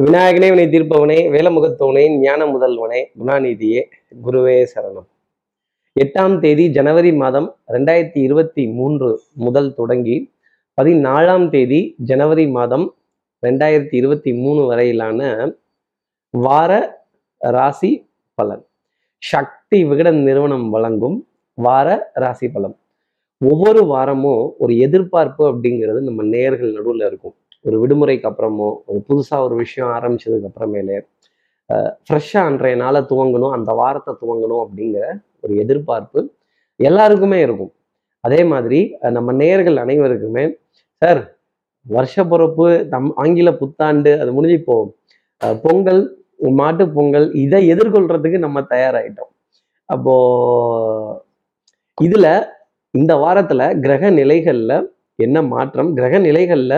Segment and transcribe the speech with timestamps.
[0.00, 3.82] விநாயகனே வினை தீர்ப்பவனே வேலமுகத்தவனே ஞான முதல்வனே குணாநிதியே
[4.24, 5.06] குருவே சரணம்.
[6.04, 10.16] எட்டாம் தேதி ஜனவரி மாதம் ரெண்டாயிரத்தி இருபத்தி மூன்று முதல் தொடங்கி
[10.82, 12.94] பதினாலாம் தேதி ஜனவரி மாதம்
[13.46, 15.52] ரெண்டாயிரத்தி இருபத்தி மூணு வரையிலான
[16.30, 17.02] வார
[17.38, 18.66] ராசி பலன்.
[19.18, 22.76] சக்தி விகடன் நிறுவனம் வழங்கும் வார ராசி பலன்.
[23.38, 27.34] ஒவ்வொரு வாரமும் ஒரு எதிர்பார்ப்பு அப்படிங்கிறது நம்ம நேர்கள் நடுவில் இருக்கும்.
[27.64, 30.98] ஒரு விடுமுறைக்கு அப்புறமோ ஒரு புதுசாக ஒரு விஷயம் ஆரம்பிச்சதுக்கு அப்புறமேலே
[32.06, 35.04] ஃப்ரெஷ்ஷாக அன்றைய நாளை துவங்கணும் அந்த வாரத்தை துவங்கணும் அப்படிங்கிற
[35.40, 36.20] ஒரு எதிர்பார்ப்பு
[36.80, 37.72] எல்லாருக்குமே இருக்கும்.
[38.24, 38.78] அதே மாதிரி
[39.10, 40.44] நம்ம நேயர்கள் அனைவருக்குமே
[41.02, 41.20] சார்
[41.86, 44.76] வருஷ பிறப்பு தம் ஆங்கில புத்தாண்டு அது முடிஞ்சு இப்போ
[45.64, 46.02] பொங்கல்
[46.58, 49.32] மாட்டு பொங்கல் இதை எதிர்கொள்றதுக்கு நம்ம தயாராகிட்டோம்
[49.88, 50.14] அப்போ
[51.98, 52.26] இதுல
[52.94, 54.72] இந்த வாரத்துல கிரக நிலைகள்ல
[55.18, 56.74] என்ன மாற்றம் கிரக நிலைகள்ல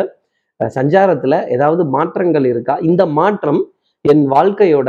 [0.60, 2.74] சஞ்சாரத்துல ஏதாவது மாற்றங்கள் இருக்கா?
[2.90, 3.60] இந்த மாற்றம்
[4.04, 4.88] என் வாழ்க்கையோட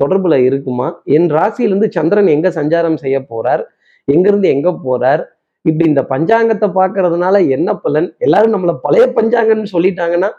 [0.00, 0.86] தொடர்புல இருக்குமா?
[1.16, 3.62] என் ராசியிலிருந்து சந்திரன் எங்க சஞ்சாரம் செய்ய போறார்?
[4.08, 5.22] எங்கிருந்து எங்க போறார்?
[5.64, 8.08] இப்படி இந்த பஞ்சாங்கத்தை பார்க்கறதுனால என்ன பலன்?
[8.18, 10.30] எல்லாரும் நம்மள பழைய பஞ்சாங்கம்னு சொல்லிட்டாங்கன்னா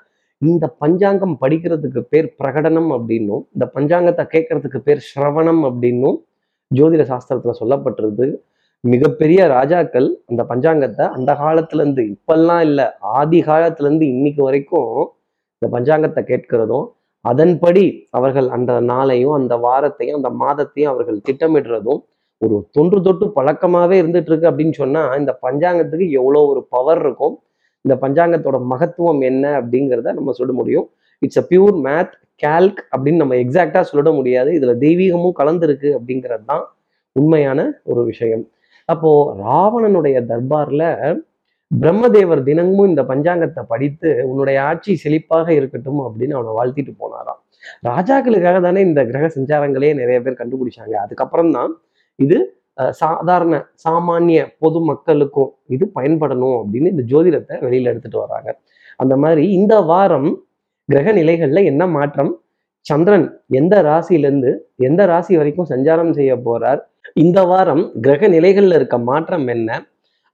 [0.42, 6.18] இந்த பஞ்சாங்கம் படிக்கிறதுக்கு பேர் பிரகடனம் அப்படின்னும் இந்த பஞ்சாங்கத்தை கேட்கறதுக்கு பேர் ஸ்ரவணம் அப்படின்னும்
[6.72, 8.28] ஜோதிட சாஸ்திரத்துல சொல்லப்பட்டிருக்கு
[8.84, 12.86] மிகப்பெரிய ராஜாக்கள் அந்த பஞ்சாங்கத்தை அந்த காலத்துல இருந்து இப்பெல்லாம் இல்லை
[13.20, 14.92] ஆதி காலத்துல இருந்து இன்னைக்கு வரைக்கும்
[15.62, 16.86] இந்த பஞ்சாங்கத்தை கேட்கிறதும்
[17.26, 22.02] அதன்படி அவர்கள் அந்த நாளையும் அந்த வாரத்தையும் அந்த மாதத்தையும் அவர்கள் திட்டமிடுறதும்
[22.42, 27.36] ஒரு தொன்று தொட்டு பழக்கமாவே இருந்துட்டு இருக்கு அப்படின்னு சொன்னா இந்த பஞ்சாங்கத்துக்கு எவ்வளோ ஒரு பவர் இருக்கும்
[27.86, 30.88] இந்த பஞ்சாங்கத்தோட மகத்துவம் என்ன அப்படிங்கிறத நம்ம சொல்ல முடியும்.
[31.22, 34.50] It's a pure math calc அப்படின்னு நம்ம எக்ஸாக்டா சொல்லிட முடியாது.
[34.58, 36.64] இதுல தெய்வீகமும் கலந்துருக்கு அப்படிங்கிறது தான்
[37.16, 38.44] உண்மையான ஒரு விஷயம்.
[38.90, 40.84] அப்போ ராவணனுடைய தர்பார்ல
[41.72, 47.40] பிரம்மதேவர் தினமும் இந்த பஞ்சாங்கத்தை படித்து உன்னுடைய ஆட்சி செழிப்பாக இருக்கட்டும் அப்படின்னு அவனை வாழ்த்திட்டு போனாராம்.
[47.88, 50.96] ராஜாக்களுக்காக தானே இந்த கிரக சஞ்சாரங்களே நிறைய பேர் கண்டுபிடிச்சாங்க.
[51.06, 51.72] அதுக்கப்புறம் தான்
[52.20, 52.38] இது
[52.78, 58.50] அஹ், சாதாரண சாமானிய பொது மக்களுக்கும் இது பயன்படணும் அப்படின்னு இந்த ஜோதிடத்தை வெளியில எடுத்துட்டு வராங்க.
[59.00, 60.30] அந்த மாதிரி இந்த வாரம்
[60.90, 62.32] கிரக நிலைகள்ல என்ன மாற்றம்?
[62.86, 66.82] சந்திரன் எந்த ராசியிலேருந்து எந்த ராசி வரைக்கும் சஞ்சாரம் செய்ய போறார்?
[67.22, 69.70] இந்த வாரம் கிரக நிலைகளில் இருக்க மாற்றம் என்ன?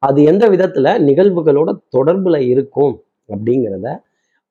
[0.04, 2.96] அது எந்த விதத்துல நிகழ்வுகளோட தொடர்புல இருக்கும்
[3.30, 3.88] அப்படிங்கிறத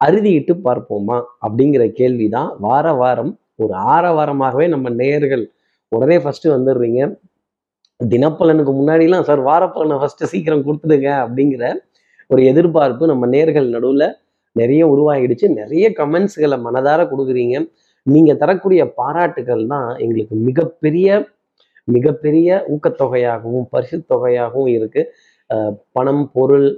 [0.01, 1.17] அறுதியிட்டு பார்ப்போமா
[1.47, 5.45] அப்படிங்கிற கேள்விதான் வார வாரம் ஒரு ஆற வாரமாகவே நம்ம நேயர்கள்
[5.93, 7.01] உடனே ஃபர்ஸ்ட் வந்துடுறீங்க.
[8.01, 11.65] தினப்பலனுக்கு முன்னாடிலாம் சார் வாரப்பலனை ஃபர்ஸ்ட் சீக்கிரம் கொடுத்துடுங்க அப்படிங்கிற
[12.31, 14.09] ஒரு எதிர்பார்ப்பு நம்ம நேர்கள் நடுவில்
[14.57, 15.47] நிறைய உருவாகிடுச்சு.
[15.61, 17.57] நிறைய கமெண்ட்ஸ்களை மனதார கொடுக்குறீங்க.
[18.07, 21.09] நீங்கள் தரக்கூடிய பாராட்டுகள் தான் எங்களுக்கு மிகப்பெரிய
[21.89, 25.03] மிகப்பெரிய ஊக்கத்தொகையாகவும் பரிசு தொகையாகவும் இருக்கு
[25.95, 26.69] பணம் பொருள்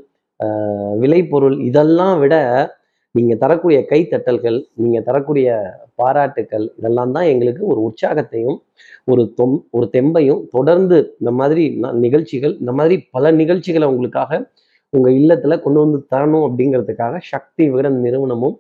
[1.00, 2.34] விளைபொருள் இதெல்லாம் விட
[3.14, 5.48] நீங்க தரக்கூடிய கைத்தட்டல்கள் நீங்க தரக்கூடிய
[5.98, 8.56] பாராட்டுக்கள் இதெல்லாம் தான் எங்களுக்கு ஒரு உற்சாகத்தையும்
[9.09, 14.41] ஒரு தொம் ஒரு தெம்பையும் தொடர்ந்து இந்த மாதிரி ந- நிகழ்ச்சிகள் இந்த மாதிரி பல நிகழ்ச்சிகளை உங்களுக்காக
[14.93, 18.56] உங்க இல்லத்துல கொண்டு வந்து தரணும் அப்படிங்கிறதுக்காக சக்தி விகடன் நிறுவனமும்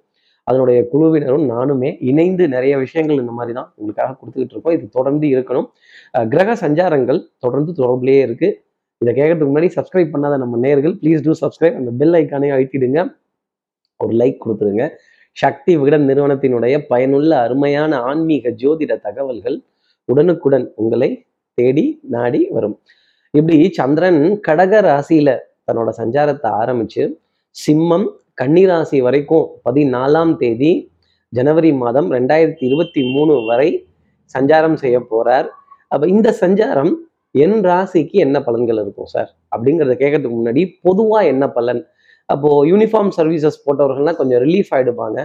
[0.48, 4.76] அதனுடைய குழுவினரும் நானுமே இணைந்து நிறைய விஷயங்கள் இந்த மாதிரி தான் உங்களுக்காக கொடுத்துக்கிட்டு இருக்கோம்.
[4.78, 5.68] இது தொடர்ந்து இருக்கணும்.
[6.32, 8.48] கிரக சஞ்சாரங்கள் தொடர்ந்து தொடர்புலேயே இருக்கு.
[9.02, 13.00] இதை கேட்கறதுக்கு முன்னாடி சப்ஸ்கிரைப் பண்ணாத நம்ம நேர்கள் ப்ளீஸ் டூ சப்ஸ்கிரைப் அந்த பெல் ஐக்கானே அழுத்திடுங்க.
[14.00, 14.84] ஒரு லைக் கொடுத்துருங்க
[15.36, 19.56] சக்தி விகடன் நிறுவனத்தினுடைய பயனுள்ள அருமையான ஆன்மீக ஜோதிட தகவல்கள்
[20.08, 21.10] உடனுக்குடன் உங்களை
[21.58, 21.84] தேடி
[22.14, 22.76] நாடி வரும்.
[23.38, 25.30] இப்படி சந்திரன் கடக ராசியில
[25.66, 27.02] தன்னோட சஞ்சாரத்தை ஆரம்பிச்சு
[27.56, 28.06] சிம்மம்
[28.38, 30.72] கன்னிராசி வரைக்கும் பதினாலாம் தேதி
[31.32, 33.68] ஜனவரி மாதம் ரெண்டாயிரத்தி இருபத்தி மூணு வரை
[34.34, 35.48] சஞ்சாரம் செய்ய போறார்.
[35.92, 36.92] அப்போ இந்த சஞ்சாரம்
[37.44, 39.30] என் ராசிக்கு என்ன பலன்கள் இருக்கும் சார்?
[39.54, 41.82] அப்படிங்கிறத கேட்கறதுக்கு முன்னாடி பொதுவாக என்ன பலன்?
[42.28, 45.18] அப்போது யூனிஃபார்ம் சர்வீசஸ் போட்டவர்கள்லாம் கொஞ்சம் ரிலீஃப் ஆகிடுப்பாங்க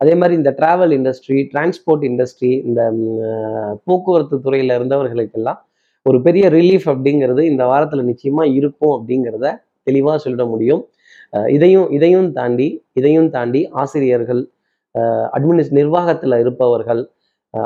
[0.00, 2.80] அதே மாதிரி இந்த டிராவல் இண்டஸ்ட்ரி டிரான்ஸ்போர்ட் இண்டஸ்ட்ரி இந்த
[3.86, 5.60] போக்குவரத்து துறையில் இருந்தவர்களுக்கெல்லாம்
[6.06, 9.46] ஒரு பெரிய ரிலீஃப் அப்படிங்கிறது இந்த வாரத்தில் நிச்சயமாக இருக்கும் அப்படிங்கிறத
[9.88, 10.82] தெளிவாக சொல்லிட முடியும்.
[11.56, 14.42] இதையும் இதையும் தாண்டி இதையும் தாண்டி ஆசிரியர்கள்
[15.34, 17.02] அட்மினிஸ் நிர்வாகத்துல இருப்பவர்கள்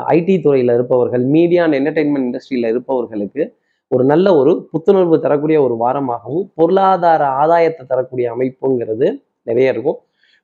[0.09, 3.43] ஐடி துறையில இருப்பவர்கள் மீடியா அண்ட் என்டர்டெயின்மெண்ட் இண்டஸ்ட்ரியில இருப்பவர்களுக்கு
[3.91, 9.07] ஒரு நல்ல ஒரு புத்துணர்வு தரக்கூடிய ஒரு வாரமாகவும் பொருளாதார ஆதாயத்தை தரக்கூடிய அமைப்புங்கிறது
[9.47, 9.97] நிறைய இருக்கும்.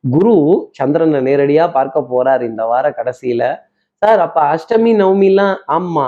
[0.04, 0.34] குரு
[0.78, 3.42] சந்திரனை நேரடியா பார்க்க போறார் இந்த வார கடைசியில.
[4.02, 6.06] சார் அப்ப அஷ்டமி நவமிலாம் ஆமா.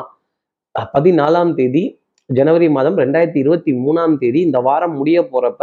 [0.94, 1.84] பதினாலாம் தேதி
[2.30, 5.62] ஜனவரி மாதம் ரெண்டாயிரத்தி இருபத்தி மூணாம் தேதி இந்த வாரம் முடிய போறப்ப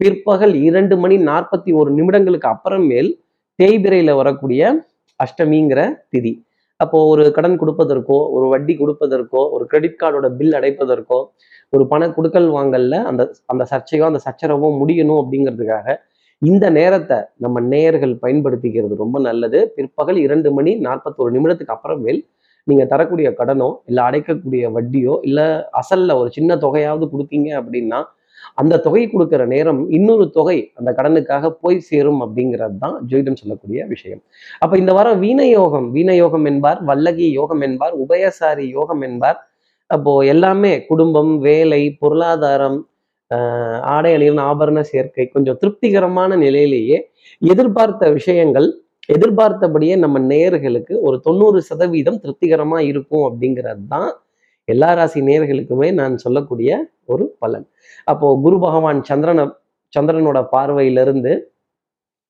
[0.00, 3.08] பிற்பகல் இரண்டு மணி நாற்பத்தி ஒரு நிமிடங்களுக்கு அப்புறமேல்
[3.58, 4.62] தேய்பிரையில் வரக்கூடிய
[5.20, 5.80] அஷ்டமிங்கிற
[6.12, 6.32] திதி.
[6.80, 11.20] அப்போ ஒரு கடன் கொடுப்பதற்கோ ஒரு வட்டி கொடுப்பதற்கோ ஒரு கிரெடிட் கார்டோட பில் அடைப்பதற்கோ
[11.72, 13.22] ஒரு பண கொடுக்கல் வாங்கல்ல அந்த
[13.52, 15.94] அந்த சர்ச்சையோ அந்த சச்சரவோ முடியணும் அப்படிங்கிறதுக்காக
[16.42, 19.58] இந்த நேரத்தை நம்ம நேயர்கள் பயன்படுத்திக்கிறது ரொம்ப நல்லது.
[19.76, 22.20] பிற்பகல் இரண்டு மணி நாற்பத்தோரு நிமிடத்துக்கு அப்புறமேல்
[22.66, 25.46] நீங்கள் தரக்கூடிய கடனோ இல்லை அடைக்கக்கூடிய வட்டியோ இல்லை
[25.80, 28.00] அசல்ல ஒரு சின்ன தொகையாவது கொடுத்தீங்க அப்படின்னா
[28.58, 34.22] அந்த தொகை கொடுக்குற நேரம் இன்னொரு தொகை அந்த கடனுக்காக போய் சேரும் அப்படிங்கிறது தான் ஜோதிடம் சொல்லக்கூடிய விஷயம்.
[34.64, 39.38] அப்ப இந்த வாரம் வீண யோகம் வீண யோகம் என்பார் வல்லகி யோகம் என்பார் உபயசாரி யோகம் என்பார்.
[39.90, 42.78] அப்போ எல்லாமே குடும்பம் வேலை பொருளாதாரம்
[43.94, 46.98] ஆடை அணியின் ஆபரண சேர்க்கை கொஞ்சம் திருப்திகரமான நிலையிலேயே
[47.42, 48.68] எதிர்பார்த்த விஷயங்கள்
[49.08, 54.08] எதிர்பார்த்தபடியே நம்ம நேர்களுக்கு ஒரு தொண்ணூறு சதவீதம் திருப்திகரமாக இருக்கும் அப்படிங்கிறது தான்
[54.72, 56.70] எல்லா ராசி நேர்களுக்குமே நான் சொல்லக்கூடிய
[57.12, 57.66] ஒரு பலன்.
[58.10, 59.44] அப்போ குரு பகவான் சந்திரனை
[59.92, 61.32] சந்திரனோட பார்வையிலிருந்து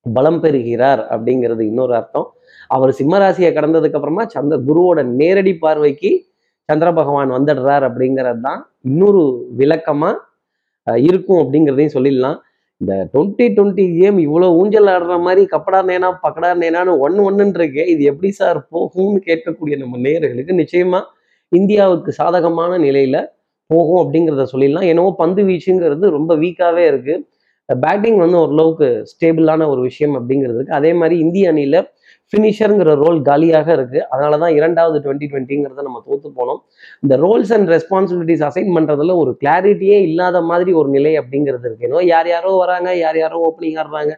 [0.05, 2.27] பலம் பெறுகிறார் அப்படிங்கிறது இன்னொரு அர்த்தம்.
[2.75, 6.11] அவர் சிம்ம ராசியை கடந்ததுக்கு அப்புறமா சந்திர குருவோட நேரடி பார்வைக்கு
[6.69, 9.23] சந்திர பகவான் வந்துடுறார் அப்படிங்கிறது தான் இன்னொரு
[9.59, 10.11] விளக்கமா
[11.07, 12.37] இருக்கும் அப்படிங்கிறதையும் சொல்லிடலாம்.
[12.81, 17.83] இந்த டுவெண்ட்டி டுவெண்ட்டி கேம் இவ்வளோ ஊஞ்சல் ஆடுற மாதிரி கப்படா நேனா பக்கடா நேனான்னு ஒன்று ஒன்றுன்னு இருக்கு.
[17.93, 21.03] இது எப்படி சார் போகும்னு கேட்கக்கூடிய நம்ம நேயர்களுக்கு நிச்சயமாக
[21.51, 23.17] இந்தியாவுக்கு சாதகமான நிலையில
[23.69, 24.89] போகும் அப்படிங்கிறத சொல்லிடலாம்.
[24.91, 27.15] என்னவோ பந்து வீச்சுங்கிறது ரொம்ப வீக்காகவே இருக்கு.
[27.69, 30.77] பேட்டிங் வந்து ஓரளவுக்கு ஸ்டேபிளான ஒரு விஷயம் அப்படிங்கிறது இருக்கு.
[30.79, 31.77] அதே மாதிரி இந்திய அணியில
[32.33, 33.99] ஃபினிஷருங்கிற ரோல் காலியாக இருக்கு.
[34.13, 36.59] அதனால தான் இரண்டாவது டுவெண்ட்டி டுவெண்ட்டிங்கிறத நம்ம தோத்து போனோம்.
[37.03, 41.87] இந்த ரோல்ஸ் அண்ட் ரெஸ்பான்சிபிலிட்டிஸ் அசைன் பண்றதுல ஒரு கிளாரிட்டியே இல்லாத மாதிரி ஒரு நிலை அப்படிங்கிறது இருக்கு.
[41.89, 44.13] ஏன்னா யார் யாரோ வராங்க யார் யாரோ ஓப்பனிங் ஆடுறாங்க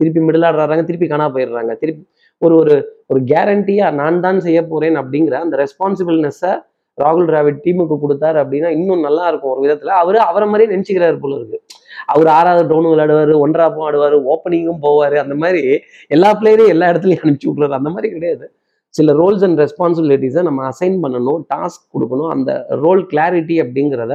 [0.00, 1.72] திருப்பி மிடில் ஆடுறாங்க திருப்பி காணா போயிடுறாங்க.
[1.82, 2.04] திருப்பி
[2.42, 2.76] ஒரு ஒரு
[3.12, 6.52] ஒரு கேரண்டியா நான் தான் செய்ய போறேன் அப்படிங்கிற அந்த ரெஸ்பான்சிபிள்னஸை
[7.02, 9.92] ராகுல் டிராவிட் டீமுக்கு கொடுத்தாரு அப்படின்னா இன்னும் நல்லா இருக்கும் ஒரு விதத்துல.
[10.02, 11.58] அவரு அவரை மாதிரியே நினைச்சுக்கிறாரு போல இருக்கு.
[12.06, 15.16] அவர் ஆறாவது டவுன் விளையாடுவாரு ஒன்றாப்பும் ஆடுவாரு ஓப்பனிங்கும் போவாரு.
[15.24, 18.46] அந்த மாதிரி எல்லா பிளேயரையும் எல்லா இடத்துலையும் அனுப்பிச்சு விட்றாரு அந்த மாதிரி கிடையாது.
[18.94, 22.28] சில ரோல்ஸ் அண்ட் ரெஸ்பான்சிபிலிட்டிஸை நம்ம அசைன் பண்ணணும் டாஸ்க் கொடுக்கணும்.
[22.28, 24.14] அந்த ரோல் கிளாரிட்டி அப்படிங்கிறத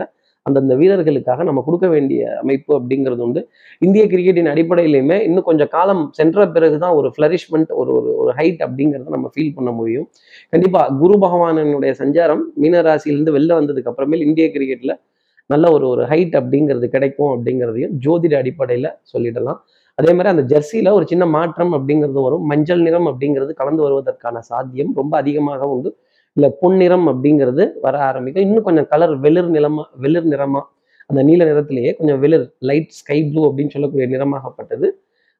[0.50, 3.42] அந்தந்த வீரர்களுக்காக நம்ம கொடுக்க வேண்டிய அமைப்பு அப்படிங்கிறது உண்டு.
[3.88, 9.16] இந்திய கிரிக்கெட்டின் அடிப்படையிலையுமே இன்னும் கொஞ்சம் காலம் சென்ற பிறகுதான் ஒரு ஃப்ளரிஷ்மெண்ட் ஒரு ஒரு ஒரு ஹைட் அப்படிங்கிறத
[9.18, 10.07] நம்ம ஃபீல் பண்ண முடியும்.
[10.54, 14.96] கண்டிப்பா குரு பகவானனுடைய சஞ்சாரம் மீனராசியிலிருந்து வெளில வந்ததுக்கு அப்புறமேல் இந்திய கிரிக்கெட்ல
[15.50, 19.60] நல்ல ஒரு ஒரு ஹைட் அப்படிங்கிறது கிடைக்கும் அப்படிங்கிறதையும் ஜோதிட அடிப்படையில சொல்லிடலாம்.
[20.00, 22.44] அதே மாதிரி அந்த ஜெர்சியில ஒரு சின்ன மாற்றம் அப்படிங்கிறது வரும்.
[22.51, 25.90] மஞ்சள் நிறம் அப்படிங்கிறது கலந்து வருவதற்கான சாத்தியம் ரொம்ப அதிகமாக உண்டு.
[26.37, 28.45] இல்ல பொன்னிறம் அப்படிங்கிறது வர ஆரம்பிக்கும்.
[28.47, 30.61] இன்னும் கொஞ்சம் கலர் வெளிர் நிலமா வெளிர் நிறமா
[31.09, 34.87] அந்த நீல நிறத்திலேயே கொஞ்சம் வெளிர் லைட் ஸ்கை ப்ளூ அப்படின்னு சொல்லக்கூடிய நிறமாகப்பட்டது.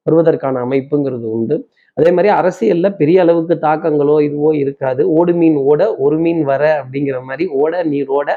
[0.08, 1.56] வருவதற்கான அமைப்புங்கிறது உண்டு.
[1.98, 5.02] அதே மாதிரி அரசியல்ல பெரிய அளவுக்கு தாக்கங்களோ இதுவோ இருக்காது.
[5.18, 8.30] ஓடு மீன் ஓட ஒரு மீன் வர அப்படிங்கிற மாதிரி ஓட நீர் ஓட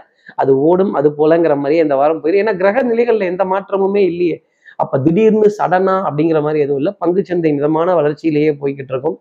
[0.42, 4.36] அது ஓடும் அது போலங்கிற மாதிரி இந்த வாரம் போயிடும் ஏன்னா கிரக நிலைகள்ல எந்த மாற்றமுமே இல்லையே.
[4.78, 6.92] அப்போ திடீர்னு சடனா அப்படிங்கிற மாதிரி எதுவும் இல்லை.
[7.02, 9.16] பங்குச்சந்தை மிதமான வளர்ச்சியிலேயே போய்கிட்டு இருக்கும்.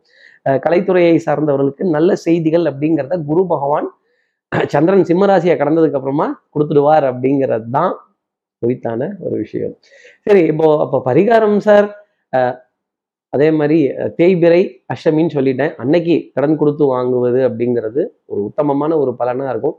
[0.46, 3.90] கலைத்துறையை சார்ந்தவர்களுக்கு நல்ல செய்திகள் அப்படிங்கிறத குரு பகவான்
[4.74, 7.94] சந்திரன் சிம்மராசியை கடந்ததுக்கு அப்புறமா கொடுத்துடுவார் அப்படிங்கிறது தான்
[8.62, 9.74] குறித்தான ஒரு விஷயம்.
[10.28, 11.88] சரி இப்போ அப்போ பரிகாரம் சார்.
[12.34, 12.56] அஹ்
[13.34, 14.62] அதே மாதிரி தேய்பிரை தேய்பிறை
[14.94, 15.74] அஷ்டமின்னு சொல்லிட்டேன்.
[15.84, 18.02] அன்னைக்கு கடன் கொடுத்து வாங்குவது அப்படிங்கிறது
[18.32, 19.78] ஒரு உத்தமமான ஒரு பலனா இருக்கும்.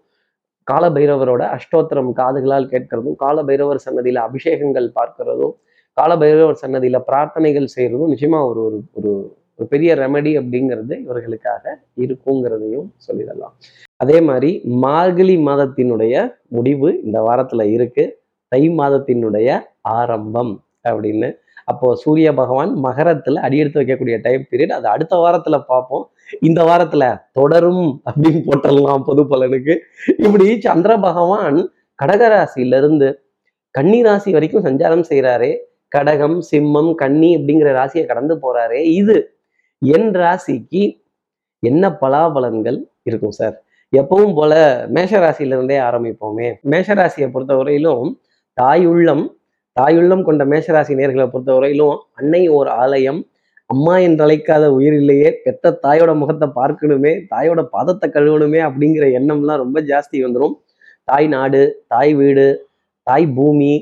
[0.68, 5.54] கால பைரவரோட அஷ்டோத்திரம் காதுகளால் கேட்கறதும் கால பைரவர் சன்னதியில அபிஷேகங்கள் பார்க்கிறதும்
[5.96, 8.62] கால பைரவர் சன்னதியில பிரார்த்தனைகள் செய்யறதும் நிச்சயமா ஒரு
[8.98, 9.12] ஒரு
[9.56, 13.54] ஒரு பெரிய ரெமடி அப்படிங்கிறது இவர்களுக்காக இருக்குங்கிறதையும் சொல்லிடலாம்.
[13.96, 18.18] அதே மாதிரி மார்கழி மாதத்தினுடைய முடிவு இந்த வாரத்துல இருக்கு.
[18.48, 21.34] தை மாதத்தினுடைய ஆரம்பம் அப்படின்னு.
[21.64, 26.10] அப்போ சூரிய பகவான் மகரத்துல அடியெடுத்து வைக்கக்கூடிய டைம் பீரியட் அது அடுத்த வாரத்துல பார்ப்போம்.
[26.40, 29.76] இந்த வாரத்துல தொடரும் அப்படின்னு போட்டலாம் பொது பலனுக்கு.
[30.16, 33.14] இப்படி சந்திர பகவான் கடகராசியிலிருந்து
[33.70, 35.56] கன்னி ராசி வரைக்கும் சஞ்சாரம் செய்கிறாரே
[35.88, 38.80] கடகம் சிம்மம் கன்னி அப்படிங்கிற ராசியை கடந்து போறாரே.
[38.82, 39.31] இது
[39.82, 40.82] என் ராசிக்கு
[41.62, 43.54] என்ன பலாபலன்கள் இருக்கும் சார்?
[43.92, 44.52] எப்பவும் போல
[44.96, 46.48] மேஷ ராசியிலிருந்தே ஆரம்பிப்போமே.
[46.72, 48.08] மேஷ ராசியை பொறுத்தவரையிலும்
[48.58, 49.24] தாயுள்ளம்
[49.76, 53.20] தாயுள்ளம் கொண்ட மேஷராசி நேர்களை பொறுத்தவரையிலும் அன்னை ஓர் ஆலயம்.
[53.70, 55.28] அம்மா என்றழைக்காத உயிர் இல்லையே.
[55.44, 60.56] பெத்த தாயோட முகத்தை பார்க்கணுமே தாயோட பாதத்தை கழுவணுமே அப்படிங்கிற எண்ணம்லாம் ரொம்ப ஜாஸ்தி வந்துடும்
[61.08, 61.62] தாய் நாடு
[61.92, 62.46] தாய் வீடு
[63.06, 63.72] தாய் பூமி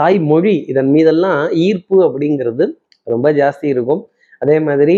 [0.00, 2.64] தாய் மொழி இதன் மீதெல்லாம் ஈர்ப்பு அப்படிங்கிறது
[3.14, 4.02] ரொம்ப ஜாஸ்தி இருக்கும்.
[4.42, 4.96] அதே மாதிரி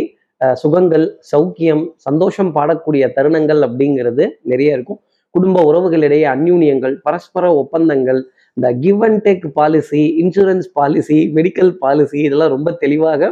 [0.62, 5.00] சுகங்கள் சௌக்கியம் சந்தோஷம் பாடக்கூடிய தருணங்கள் அப்படிங்கிறது நிறைய இருக்கும்.
[5.34, 8.20] குடும்ப உறவுகளிடையே அந்யூன்யங்கள் பரஸ்பர ஒப்பந்தங்கள்
[8.56, 13.30] இந்த give and take policy insurance policy medical policy இதெல்லாம் ரொம்ப தெளிவாக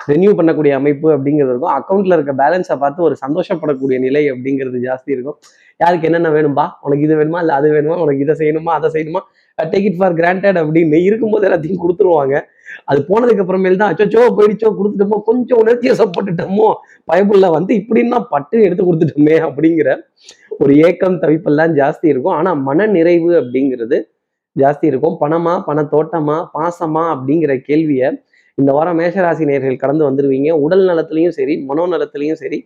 [0.00, 1.74] ரெனியூ பண்ணக்கூடிய அமைப்பு அப்படிங்கிறது இருக்கும்.
[1.78, 5.38] அக்கௌண்ட்ல இருக்க பேலன்ஸை பார்த்து ஒரு சந்தோஷப்படக்கூடிய நிலை அப்படிங்கிறது ஜாஸ்தி இருக்கும்.
[5.80, 6.64] யாருக்கு என்னென்ன வேணும்பா?
[6.80, 7.38] உனக்கு இது வேணுமா?
[7.38, 7.96] இல்லை அது வேணுமா?
[8.04, 8.72] உனக்கு இதை செய்யணுமா?
[8.78, 9.22] அதை செய்யணுமா?
[9.58, 12.36] டேக் இட் ஃபார் கிராண்டட் அப்படின்னு இருக்கும்போது எல்லாத்தையும் கொடுத்துருவாங்க.
[12.90, 16.68] அது போனதுக்கு அப்புறமேல் தான் அச்சோ போயிடுச்சோ கொடுத்துட்டோமோ கொஞ்சம் உணர்ச்சி சப்பட்டுட்டோமோ
[17.10, 19.88] பயப்புள்ள வந்து இப்படின்னா பட்டு எடுத்து கொடுத்துட்டோமே அப்படிங்கிற
[20.62, 22.36] ஒரு ஏக்கம் தவிப்பெல்லாம் ஜாஸ்தி இருக்கும்.
[22.40, 23.98] ஆனா மன நிறைவு அப்படிங்கிறது
[24.56, 25.16] ஜாஸ்தி இருக்கும்.
[25.22, 28.08] பணமா பணத்தோட்டமா பாசமா அப்படிங்கிற கேள்வியை
[28.58, 30.50] இந்த வாரம் மேஷராசி நேர்கள் கடந்து வந்துருவீங்க.
[30.66, 32.58] உடல் நலத்திலையும் சரி மனோநலத்திலையும் சரி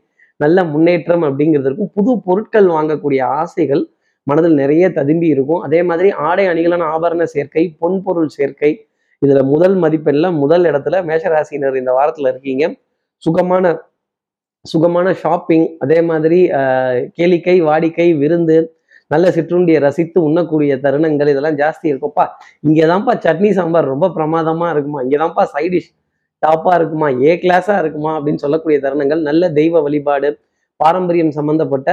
[0.44, 1.90] நல்ல முன்னேற்றம் அப்படிங்கிறது இருக்கும்.
[1.96, 3.82] புது பொருட்கள் வாங்கக்கூடிய ஆசைகள்
[4.26, 5.62] மனதில் நிறைய ததும்பி இருக்கும்.
[5.66, 8.70] அதே மாதிரி ஆடை அணிகளான ஆபரண சேர்க்கை பொன்பொருள் சேர்க்கை
[9.22, 12.64] இதுல முதல் மதிப்பெண்ல முதல் இடத்துல மேஷராசினர் இந்த வாரத்துல இருக்கீங்க.
[13.22, 13.72] சுகமான
[14.64, 16.38] சுகமான ஷாப்பிங் அதே மாதிரி
[17.18, 18.56] கேளிக்கை வாடிக்கை விருந்து
[19.10, 22.24] நல்ல சிற்றுண்டியை ரசித்து உண்ணக்கூடிய தருணங்கள் இதெல்லாம் ஜாஸ்தி இருக்கும்ப்பா.
[22.66, 25.00] இங்கேதான்ப்பா சட்னி சாம்பார் ரொம்ப பிரமாதமா இருக்குமா?
[25.06, 25.88] இங்கேதான்ப்பா சைடிஷ்
[26.42, 27.08] டாப்பா இருக்குமா?
[27.28, 28.12] ஏ கிளாஸா இருக்குமா?
[28.18, 30.30] அப்படின்னு சொல்லக்கூடிய தருணங்கள் நல்ல தெய்வ வழிபாடு
[30.80, 31.88] பாரம்பரியம் சம்பந்தப்பட்ட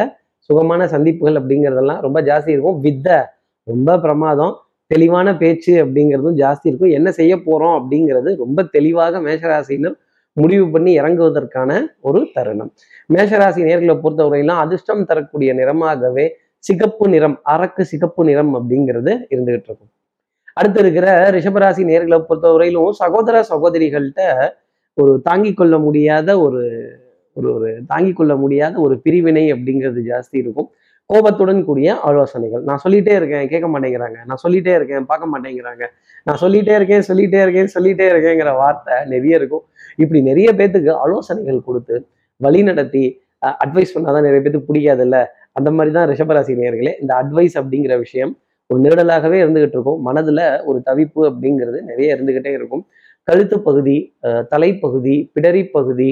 [0.49, 2.77] சுகமான சந்திப்புகள் அப்படிங்கிறதெல்லாம் ரொம்ப ஜாஸ்தி இருக்கும்.
[2.85, 3.07] வித்த
[3.67, 4.53] ரொம்ப பிரமாதம்.
[4.91, 6.89] தெளிவான பேச்சு அப்படிங்கிறதும் ஜாஸ்தி இருக்கும்.
[6.89, 9.97] என்ன செய்ய போறோம் அப்படிங்கிறது ரொம்ப தெளிவாக மேஷராசினர்
[10.33, 12.71] முடிவு பண்ணி இறங்குவதற்கான ஒரு தருணம்.
[13.13, 16.25] மேஷராசி நேர்களை பொறுத்தவரையிலும் அதிர்ஷ்டம் தரக்கூடிய நிறமாகவே
[16.59, 19.91] சிகப்பு நிறம் அரக்கு சிகப்பு நிறம் அப்படிங்கிறது இருந்துகிட்டு இருக்கும்.
[20.53, 24.21] அடுத்து இருக்கிற ரிஷபராசி நேர்களை பொறுத்தவரையிலும் சகோதர சகோதரிகள்கிட்ட
[24.93, 26.61] ஒரு தாங்கிக் கொள்ள முடியாத ஒரு
[27.33, 30.69] ஒரு ஒரு தாங்கிக் கொள்ள முடியாத ஒரு பிரிவினை அப்படிங்கிறது ஜாஸ்தி இருக்கும்.
[31.11, 32.63] கோபத்துடன் கூடிய ஆலோசனைகள்.
[32.69, 34.17] நான் சொல்லிட்டே இருக்கேன் கேட்க மாட்டேங்கிறாங்க.
[34.29, 35.83] நான் சொல்லிட்டே இருக்கேன் பார்க்க மாட்டேங்கிறாங்க.
[36.27, 39.63] நான் சொல்லிட்டே இருக்கேன் சொல்லிட்டே இருக்கேன் சொல்லிட்டே இருக்கேங்கிற வார்த்தை நிறைய இருக்கும்.
[39.95, 41.97] இப்படி நிறைய பேத்துக்கு ஆலோசனைகள் கொடுத்து
[42.37, 43.05] வழி நடத்தி
[43.65, 45.17] அட்வைஸ் பண்ணாதான் நிறைய பேத்துக்கு பிடிக்காதுல்ல?
[45.57, 48.33] அந்த மாதிரி தான் ரிஷபராசி நேர்களே இந்த அட்வைஸ் அப்படிங்கிற விஷயம்
[48.69, 49.99] ஒரு நெருடலாகவே இருந்துகிட்டு இருக்கும்.
[50.07, 52.83] மனதுல ஒரு தவிப்பு அப்படிங்கிறது நிறைய இருந்துகிட்டே இருக்கும்.
[53.23, 53.97] கழுத்து பகுதி
[54.53, 56.11] தலைப்பகுதி பிடரி பகுதி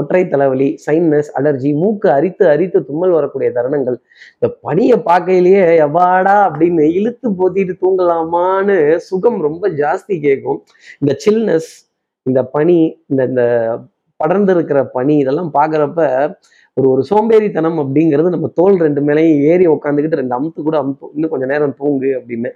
[0.00, 3.98] ஒற்றை தலைவலி சைன்னஸ் அலர்ஜி மூக்கு அரித்து அரித்து தும்மல் வரக்கூடிய தருணங்கள்.
[4.36, 8.76] இந்த பனியை பார்க்கையிலேயே எவாடா அப்படின்னு இழுத்து போத்திட்டு தூங்கலாமான்னு
[9.08, 10.60] சுகம் ரொம்ப ஜாஸ்தி கேட்கும்.
[11.02, 11.70] இந்த சில்னஸ்
[12.26, 12.78] இந்த பனி
[13.10, 13.44] இந்த இந்த
[14.20, 16.00] படர்ந்து இருக்கிற பனி இதெல்லாம் பார்க்குறப்ப
[16.76, 21.32] ஒரு ஒரு சோம்பேறித்தனம் அப்படிங்கிறது நம்ம தோல் ரெண்டு மேலையும் ஏறி உட்காந்துக்கிட்டு ரெண்டு அமுத்து கூட அமுத்து இன்னும்
[21.32, 22.50] கொஞ்சம் நேரம் தூங்கு அப்படின்னு.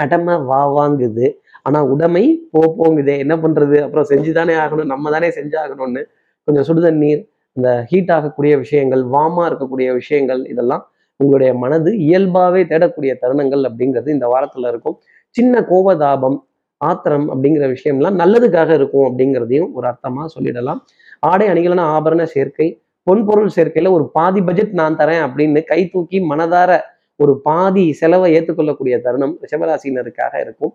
[0.00, 1.26] கடமை வா வாங்குது.
[1.66, 3.14] ஆனால் உடமை போ போங்குதே.
[3.24, 3.76] என்ன பண்றது?
[3.84, 4.90] அப்புறம் செஞ்சு தானே ஆகணும்.
[4.94, 6.02] நம்ம தானே செஞ்சாகணும்னு
[6.46, 7.22] கொஞ்சம் சுடுதண்ணீர்
[7.52, 10.82] இந்த ஹீட் ஆகக்கூடிய விஷயங்கள் வாமா இருக்கக்கூடிய விஷயங்கள் இதெல்லாம்
[11.16, 14.96] உங்களுடைய மனது இயல்பாவே தேடக்கூடிய தருணங்கள் அப்படிங்கிறது இந்த வாரத்துல இருக்கும்.
[15.30, 16.36] சின்ன கோபதாபம்
[16.80, 20.80] ஆத்திரம் அப்படிங்கிற விஷயம்லாம் நல்லதுக்காக இருக்கும் அப்படிங்கிறதையும் ஒரு அர்த்தமா சொல்லிடலாம்.
[21.20, 22.66] ஆடை அணிகளான ஆபரண சேர்க்கை
[23.10, 26.70] பொன்பொருள் சேர்க்கையில ஒரு பாதி பட்ஜெட் நான் தரேன் அப்படின்னு கை தூக்கி மனதார
[27.16, 30.72] ஒரு பாதி செலவை ஏற்றுக்கொள்ளக்கூடிய தருணம் ரிஷபராசினருக்காக இருக்கும்.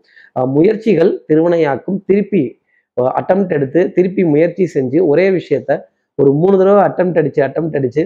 [0.55, 2.43] முயற்சிகள் திருவினையாக்கும் திருப்பி
[2.98, 5.79] அட்டம் எடுத்து திருப்பி முயற்சி செஞ்சு ஒரே விஷயத்த
[6.19, 8.03] ஒரு மூணு தடவை அட்டம் அடிச்சு அட்டம் அடிச்சு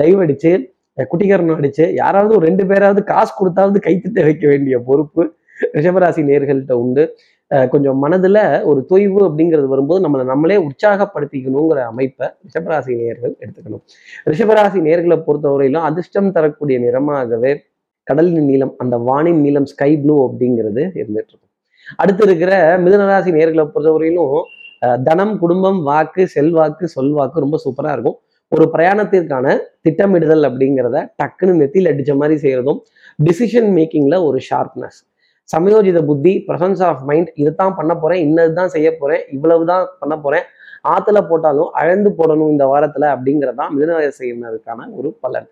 [0.00, 0.52] டைவ் அடிச்சு
[1.10, 5.22] குட்டிகரணம் அடிச்சு யாராவது ஒரு ரெண்டு பேராவது காசு கொடுத்தாவது கைத்திட்ட வைக்க வேண்டிய பொறுப்பு
[5.76, 7.04] ரிஷபராசி நேர்கள்ட்ட உண்டு.
[7.72, 8.38] கொஞ்சம் மனதுல
[8.70, 13.82] ஒரு தொய்வு அப்படிங்கிறது வரும்போது நம்மளை நம்மளே உற்சாகப்படுத்திக்கணுங்கிற அமைப்பை ரிஷபராசி நேர்கள் எடுத்துக்கணும்.
[14.30, 17.52] ரிஷபராசி நேர்களை பொறுத்தவரையிலும் அதிர்ஷ்டம் தரக்கூடிய நிறமாகவே
[18.10, 21.47] கடலின் நீளம் அந்த வானின் நீளம் ஸ்கை ப்ளூ அப்படிங்கிறது இருந்துட்டு இருக்கும்.
[21.96, 22.52] அடுத்து இருக்கிற
[22.84, 24.36] மிதனராசி நேர்களை பொறுத்தவரையிலும்
[25.08, 28.18] தனம் குடும்பம் வாக்கு செல்வாக்கு சொல்வாக்கு ரொம்ப சூப்பரா இருக்கும்.
[28.52, 29.46] ஒரு பிரயாணத்திற்கான
[29.82, 32.78] திட்டமிடுதல் அப்படிங்கிறத டக்குன்னு நெத்தியில் அடிச்ச மாதிரி செய்யறதும்
[33.18, 34.98] டிசிஷன் மேக்கிங்ல ஒரு ஷார்ப்னஸ்
[35.48, 40.14] சமயோஜித புத்தி ப்ரசன்ஸ் ஆஃப் மைண்ட் இதுதான் பண்ண போறேன் இன்னது தான் செய்ய போறேன் இவ்வளவு தான் பண்ண
[40.16, 40.44] போறேன்
[40.84, 45.48] ஆத்துல போட்டாலும் அழந்து போடணும் இந்த வாரத்துல அப்படிங்கிறதான் மிதனராசினருக்கான ஒரு பலன்.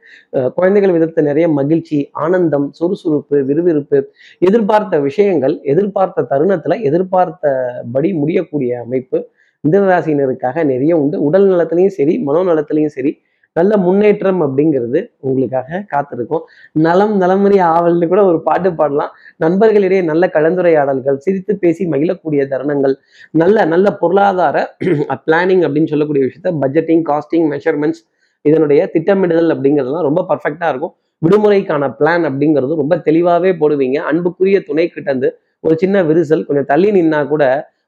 [0.54, 4.00] குழந்தைகள் விதத்தை நிறைய மகிழ்ச்சி ஆனந்தம் சுறுசுறுப்பு விறுவிறுப்பு
[4.38, 9.28] எதிர்பார்த்த விஷயங்கள் எதிர்பார்த்த தருணத்துல எதிர்பார்த்தபடி முடியக்கூடிய அமைப்பு
[9.64, 11.22] மிதனராசினருக்காக நிறைய உண்டு.
[11.22, 13.12] உடல் நலத்திலையும் சரி மனோநலத்திலையும் சரி
[13.56, 16.42] நல்ல முன்னேற்றம் அப்படிங்கிறது உங்களுக்காக காத்திருக்கும்.
[16.86, 19.12] நலம் நலமறி ஆவல்னு கூட ஒரு பாட்டு பாடலாம்.
[19.44, 22.94] நண்பர்களிடையே நல்ல கலந்துரையாடல்கள் சிரித்து பேசி மகிழக்கூடிய தருணங்கள்
[23.42, 24.56] நல்ல நல்ல பொருளாதார
[25.26, 28.02] பிளானிங் அப்படின்னு சொல்லக்கூடிய விஷயத்த பட்ஜெட்டிங் காஸ்டிங் மெஷர்மெண்ட்ஸ்
[28.44, 30.94] இதனுடைய திட்டமிடுதல் அப்படிங்கிறதுலாம் ரொம்ப பர்ஃபெக்டாக இருக்கும்.
[31.22, 33.98] விடுமுறைக்கான பிளான் அப்படிங்கிறது ரொம்ப தெளிவாகவே போடுவீங்க.
[34.10, 35.28] அன்புக்குரிய துணை கிட்ட இருந்து
[35.64, 37.44] ஒரு சின்ன விரிசல் கொஞ்சம் தள்ளி நின்னா கூட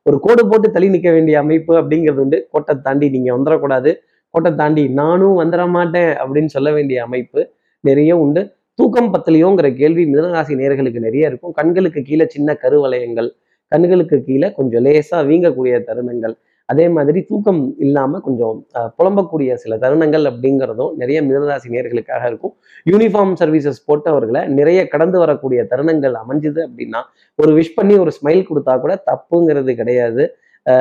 [0.06, 2.38] ஒரு கோடு போட்டு தள்ளி நிற்க வேண்டிய அமைப்பு அப்படிங்கிறது உண்டு.
[2.52, 3.90] கோட்டை தாண்டி நீங்க வந்துடக்கூடாது
[4.34, 7.40] கோட்டை தாண்டி நானும் வந்துட மாட்டேன் அப்படின்னு சொல்ல வேண்டிய அமைப்பு
[7.88, 8.42] நிறைய உண்டு.
[8.78, 11.54] தூக்கம் பத்தலையோங்கிற கேள்வி மிதனராசி நேர்களுக்கு நிறைய இருக்கும்.
[11.60, 13.30] கண்களுக்கு கீழே சின்ன கருவலயங்கள்
[13.72, 16.34] கண்களுக்கு கீழே கொஞ்சம் லேசாக வீங்கக்கூடிய தருணங்கள்.
[16.68, 18.56] அதே மாதிரி தூக்கம் இல்லாமல் கொஞ்சம்
[18.98, 22.54] புலம்பக்கூடிய சில தருணங்கள் அப்படிங்கிறதும் நிறைய மிதனராசி நேர்களுக்காக இருக்கும்.
[22.90, 27.00] யூனிஃபார்ம் சர்வீசஸ் போட்டவர்களை நிறைய கடந்து வரக்கூடிய தருணங்கள் அமைஞ்சுது அப்படின்னா
[27.42, 30.24] ஒரு விஷ் பண்ணி ஒரு ஸ்மைல் கொடுத்தா கூட தப்புங்கிறது கிடையாது.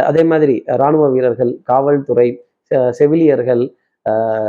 [0.10, 2.28] அதே மாதிரி ராணுவ வீரர்கள் காவல்துறை
[2.90, 3.76] செவிலியர்கள்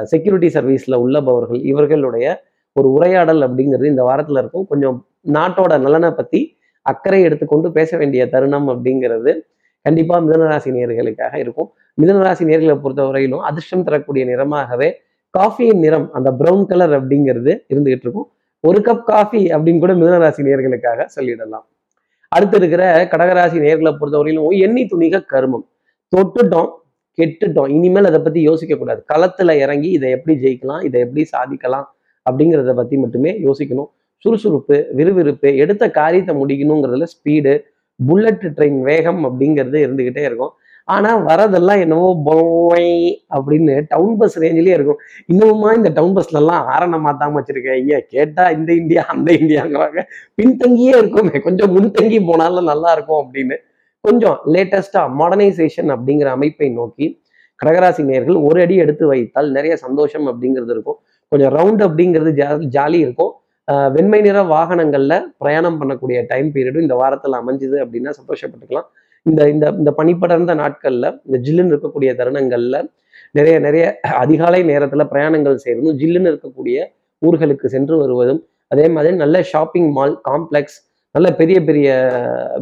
[0.02, 4.66] செக்யூரிட்டி சர்வீஸ்ல உள்ளபவர்கள் இவர்களுடைய ஒரு உரையாடல் அப்படிங்கிறது இந்த வாரத்துல இருக்கும்.
[4.66, 9.40] கொஞ்சம் நாட்டோட நலனை பத்தி அக்கறை எடுத்துக்கொண்டு பேச வேண்டிய தருணம் அப்படிங்கிறது
[9.80, 11.70] கண்டிப்பா மிதனராசி நேர்களுக்காக இருக்கும்.
[12.02, 14.92] மிதனராசி நேர்களை பொறுத்தவரையிலும் அதிர்ஷ்டம் தரக்கூடிய நிறமாகவே
[15.38, 18.30] காஃபியின் நிறம் அந்த பிரவுன் கலர் அப்படிங்கிறது இருந்துகிட்டு இருக்கும்.
[18.60, 21.64] ஒரு கப் காஃபி அப்படின்னு கூட மிதனராசி நேர்களுக்காக சொல்லிடலாம்.
[22.28, 25.66] அடுத்து இருக்கிற கடகராசி நேர்களை பொறுத்தவரையிலும் எண்ணி துணிக கருமம்.
[26.16, 26.70] தொட்டுட்டோம்
[27.20, 27.70] கெட்டுட்டோம்.
[27.76, 29.00] இனிமேல் அதை பற்றி யோசிக்க கூடாது
[29.64, 31.87] இறங்கி இதை எப்படி ஜெயிக்கலாம் இதை எப்படி சாதிக்கலாம்
[32.26, 33.90] அப்படிங்கிறத பற்றி மட்டுமே யோசிக்கணும்.
[34.25, 37.52] சுறுசுறுப்பு விறுவிறுப்பு எடுத்த காரியத்தை முடிக்கணுங்கிறதுல ஸ்பீடு
[38.00, 40.52] புல்லட் ட்ரெயின் வேகம் அப்படிங்கிறது இருந்துக்கிட்டே இருக்கும்.
[40.88, 42.92] ஆனால் வரதெல்லாம் என்னவோ போய்
[43.37, 45.00] அப்படின்னு டவுன் பஸ் ரேஞ்சிலே இருக்கும்.
[45.32, 47.80] இன்னமுமா இந்த டவுன் பஸ்லலாம் ஆரணம் மாத்தாம வச்சிருக்கேன்.
[47.80, 50.02] ஐயா கேட்டால் இந்த இந்தியா அந்த இந்தியாங்கிறாங்க
[50.40, 51.34] பின்தங்கியே இருக்குமே.
[51.46, 53.58] கொஞ்சம் முன்தங்கி போனாலும் நல்லா இருக்கும் அப்படின்னு.
[54.05, 57.07] கொஞ்சம் லேட்டஸ்டா மாடர்னைசேஷன் அப்படிங்கிற அமைப்பை நோக்கி
[57.61, 60.99] கடகராசி நேர்கள் ஒரு அடி எடுத்து வைத்தால் நிறைய சந்தோஷம் அப்படிங்கிறது இருக்கும்.
[61.33, 63.33] கொஞ்சம் ரவுண்ட் அப்படிங்கிறது ஜா ஜாலி இருக்கும்.
[63.95, 68.88] வெண்மை நிற வாகனங்கள்ல பிரயாணம் பண்ணக்கூடிய டைம் பீரியடும் இந்த வாரத்தில் அமைஞ்சுது அப்படின்னா சந்தோஷப்பட்டுக்கலாம்.
[69.26, 72.76] இந்த இந்த இந்த பனிப்படர்ந்த நாட்கள்ல இந்த ஜில்லுன்னு இருக்கக்கூடிய தருணங்கள்ல
[73.38, 73.85] நிறைய நிறைய
[74.23, 76.76] அதிகாலை நேரத்துல பிரயாணங்கள் செய்யறதும் ஜில்லுன்னு இருக்கக்கூடிய
[77.23, 78.40] ஊர்களுக்கு சென்று வருவதும்
[78.71, 80.78] அதே மாதிரி நல்ல ஷாப்பிங் மால் காம்ப்ளெக்ஸ்
[81.15, 81.88] நல்ல பெரிய பெரிய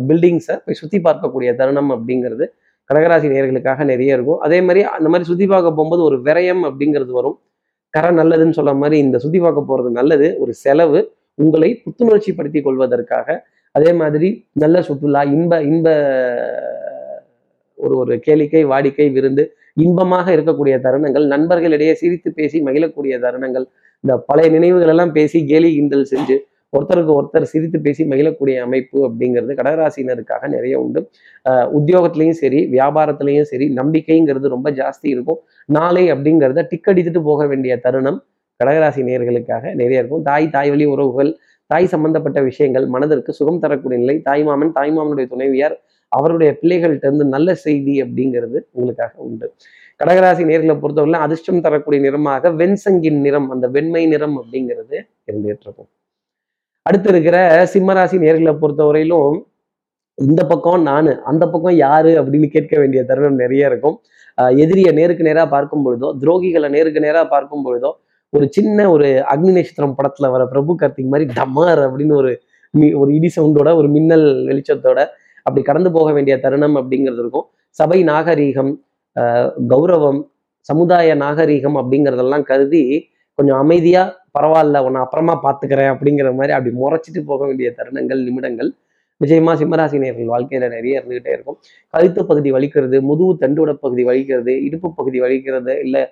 [0.08, 2.44] பில்டிங்ஸை போய் சுற்றி பார்க்கக்கூடிய தருணம் அப்படிங்கிறது
[2.90, 4.40] கடகராசி நேர்களுக்காக நிறைய இருக்கும்.
[4.46, 7.36] அதே மாதிரி அந்த மாதிரி சுற்றி பார்க்க போகும்போது ஒரு விரயம் அப்படிங்கிறது வரும்.
[7.94, 10.28] கரை நல்லதுன்னு சொல்ல மாதிரி இந்த சுற்றி பார்க்க போகிறது நல்லது.
[10.42, 11.00] ஒரு செலவு
[11.38, 13.28] உங்களை புத்துணர்ச்சி படுத்தி கொள்வதற்காக.
[13.74, 14.28] அதே மாதிரி
[14.62, 15.88] நல்ல சுற்றுலா இன்ப இன்ப
[17.78, 19.44] ஒரு ஒரு கேளிக்கை வாடிக்கை விருந்து
[19.84, 23.66] இன்பமாக இருக்கக்கூடிய தருணங்கள் நண்பர்களிடையே சிரித்து பேசி மகிழக்கூடிய தருணங்கள்
[24.04, 26.36] இந்த பழைய நினைவுகள் எல்லாம் பேசி கேலி கிண்டல் செஞ்சு
[26.72, 31.10] ஒருத்தருக்கு ஒருத்தர் சிரித்து பேசி மகிழக்கூடிய அமைப்பு அப்படிங்கிறது கடகராசினருக்காக நிறைய உண்டு.
[31.48, 35.38] அஹ் உத்தியோகத்திலையும் சரி வியாபாரத்திலையும் சரி நம்பிக்கைங்கிறது ரொம்ப ஜாஸ்தி இருக்கும்.
[35.66, 38.24] நாளை அப்படிங்கிறத டிக் அடித்துட்டு போக வேண்டிய தருணம்
[38.64, 40.22] கடகராசி நேர்களுக்காக நிறைய இருக்கும்.
[40.22, 46.58] தாய் தாய் வழி உறவுகள் தாய் சம்பந்தப்பட்ட விஷயங்கள் மனதிற்கு சுகம் தரக்கூடிய நிலை தாய்மாமன் தாய்மாமனுடைய துணைவியார் அவருடைய
[46.62, 49.52] பிள்ளைகள்கிட்ட இருந்து நல்ல செய்தி அப்படிங்கிறது உங்களுக்காக உண்டு.
[50.04, 55.00] கடகராசி நேர்களை பொறுத்தவரை அதிர்ஷ்டம் தரக்கூடிய நிறமாக வெண்சங்கின் நிறம் அந்த வெண்மை நிறம் அப்படிங்கிறது
[55.32, 55.88] இருந்துகிட்டு இருக்கும்.
[56.88, 57.36] அடுத்து இருக்கிற
[57.72, 59.36] சிம்மராசி நேர்களை பொறுத்தவரையிலும்
[60.18, 63.96] இந்த பக்கம் நான் அந்த பக்கம் யாரு அப்படின்னு கேட்க வேண்டிய தருணம் நிறைய இருக்கும்.
[64.62, 67.90] எதிரியை நேருக்கு நேராக பார்க்கும் பொழுதோ துரோகிகளை நேருக்கு நேராக பார்க்கும் பொழுதோ
[68.32, 72.32] ஒரு சின்ன ஒரு அக்னி நட்சத்திரம் படத்துல வர பிரபு கார்த்திக் மாதிரி டமார் அப்படின்னு ஒரு
[73.00, 75.00] ஒரு இடி சவுண்டோட ஒரு மின்னல் வெளிச்சத்தோட
[75.46, 77.46] அப்படி கடந்து போக வேண்டிய தருணம் அப்படிங்கிறது இருக்கும்.
[77.78, 78.72] சபை நாகரீகம்
[79.72, 80.20] கௌரவம்
[80.68, 82.82] சமுதாய நாகரீகம் அப்படிங்கிறதெல்லாம் கருதி
[83.38, 88.70] கொஞ்சம் அமைதியாக பரவாயில்ல உன்னை அப்புறமா பார்த்துக்கிறேன் அப்படிங்கிற மாதிரி அப்படி முறைச்சிட்டு போக வேண்டிய தருணங்கள் நிமிடங்கள்
[89.20, 91.58] நிச்சயமா சிம்மராசினியர்கள் வாழ்க்கையில நிறைய இருந்துகிட்டே இருக்கும்.
[91.94, 96.02] கழுத்து பகுதி வலிக்கிறது முதுகு தண்டுவட பகுதி வலிக்கிறது இடுப்பு பகுதி வலிக்கிறது இல்லை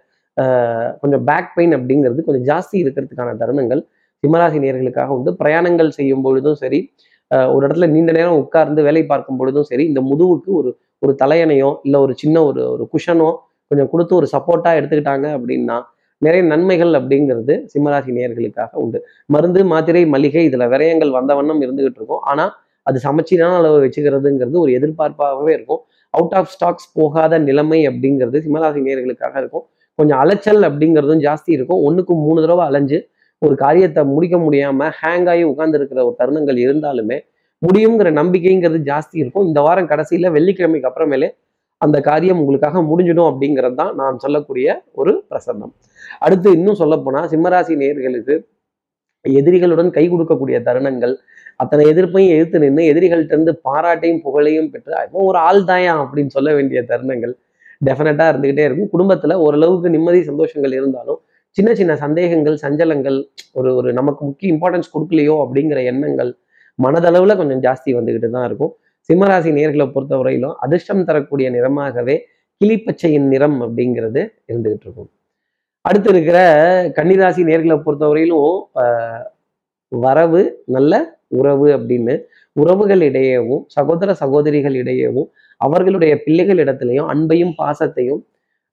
[1.02, 3.82] கொஞ்சம் பேக் பெயின் அப்படிங்கிறது கொஞ்சம் ஜாஸ்தி இருக்கிறதுக்கான தருணங்கள்
[4.22, 5.30] சிம்மராசி நேர்களுக்காக உண்டு.
[5.42, 6.78] பிரயாணங்கள் செய்யும் பொழுதும் சரி
[7.54, 10.70] ஒரு இடத்துல நீண்ட நேரம் உட்கார்ந்து வேலை பார்க்கும் பொழுதும் சரி இந்த முதுவுக்கு ஒரு
[11.02, 13.28] ஒரு தலையணையோ இல்லை ஒரு சின்ன ஒரு ஒரு குஷனோ
[13.70, 15.76] கொஞ்சம் கொடுத்து ஒரு சப்போர்ட்டாக எடுத்துக்கிட்டாங்க அப்படின்னா
[16.26, 18.98] நிறைய நன்மைகள் அப்படிங்கிறது சிம்மராசி நேர்களுக்காக உண்டு.
[19.34, 22.22] மருந்து மாத்திரை மளிகை இதில் விரயங்கள் வந்த வண்ணம் இருந்துகிட்டு இருக்கும்.
[22.32, 22.52] ஆனால்
[22.86, 25.82] அது சமச்சீரான அளவு வச்சுக்கிறதுங்கிறது ஒரு எதிர்பார்ப்பாகவே இருக்கும்.
[26.14, 29.64] அவுட் ஆஃப் ஸ்டாக்ஸ் போகாத நிலைமை அப்படிங்கிறது சிம்மராசி நேர்களுக்காக இருக்கும்.
[29.98, 31.80] கொஞ்சம் அலைச்சல் அப்படிங்கிறதும் ஜாஸ்தி இருக்கும்.
[31.86, 32.98] ஒன்றுக்கு மூணு தடவை அலைஞ்சு
[33.42, 37.18] ஒரு காரியத்தை முடிக்க முடியாமல் ஹேங் ஆகி உட்கார்ந்துருக்கிற ஒரு தருணங்கள் இருந்தாலுமே
[37.62, 39.46] முடியுங்கிற நம்பிக்கைங்கிறது ஜாஸ்தி இருக்கும்.
[39.48, 41.28] இந்த வாரம் கடைசியில் வெள்ளிக்கிழமைக்கு அப்புறமேலே
[41.84, 44.66] அந்த காரியம் உங்களுக்காக முடிஞ்சிடும் அப்படிங்கிறது தான் நான் சொல்லக்கூடிய
[45.00, 45.72] ஒரு பிரசன்னம்.
[46.26, 48.34] அடுத்து இன்னும் சொல்ல சிம்மராசி நேர்களுக்கு
[49.24, 51.14] எதிரிகளுடன் கை கொடுக்கக்கூடிய தருணங்கள்
[51.62, 56.80] அத்தனை எதிர்ப்பையும் எதிர்த்து நின்று எதிரிகள்கிட்டருந்து பாராட்டையும் புகழையும் பெற்று இப்போ ஒரு ஆள் தாயா அப்படின்னு சொல்ல வேண்டிய
[56.90, 57.32] தருணங்கள்
[57.80, 58.90] டெஃபினட்டாக இருந்துகிட்டே இருக்கும்.
[58.94, 61.20] குடும்பத்துல ஓரளவுக்கு நிம்மதி சந்தோஷங்கள் இருந்தாலும்
[61.56, 63.18] சின்ன சின்ன சந்தேகங்கள் சஞ்சலங்கள்
[63.58, 66.30] ஒரு ஒரு நமக்கு முக்கிய இம்பார்ட்டன்ஸ் கொடுக்கலையோ அப்படிங்கிற எண்ணங்கள்
[66.78, 68.72] மனதளவுல கொஞ்சம் ஜாஸ்தி வந்துக்கிட்டு தான் இருக்கும்.
[69.08, 72.16] சிம்மராசி நேர்களை பொறுத்தவரையிலும் அதிர்ஷ்டம் தரக்கூடிய நிறமாகவே
[72.60, 75.10] கிளிப்பச்சையின் நிறம் அப்படிங்கிறது இருந்துகிட்டு இருக்கும்.
[75.84, 76.38] அடுத்து இருக்கிற
[76.96, 79.24] கன்னிராசி நேர்களை பொறுத்தவரையிலும் ஆஹ்,
[79.92, 80.92] வரவு நல்ல
[81.32, 82.14] உறவு அப்படின்னு
[82.56, 85.28] உறவுகள் இடையேவும் சகோதர சகோதரிகள் இடையேவும்
[85.60, 88.22] அவர்களுடைய பிள்ளைகள் இடத்துலையும் அன்பையும் பாசத்தையும்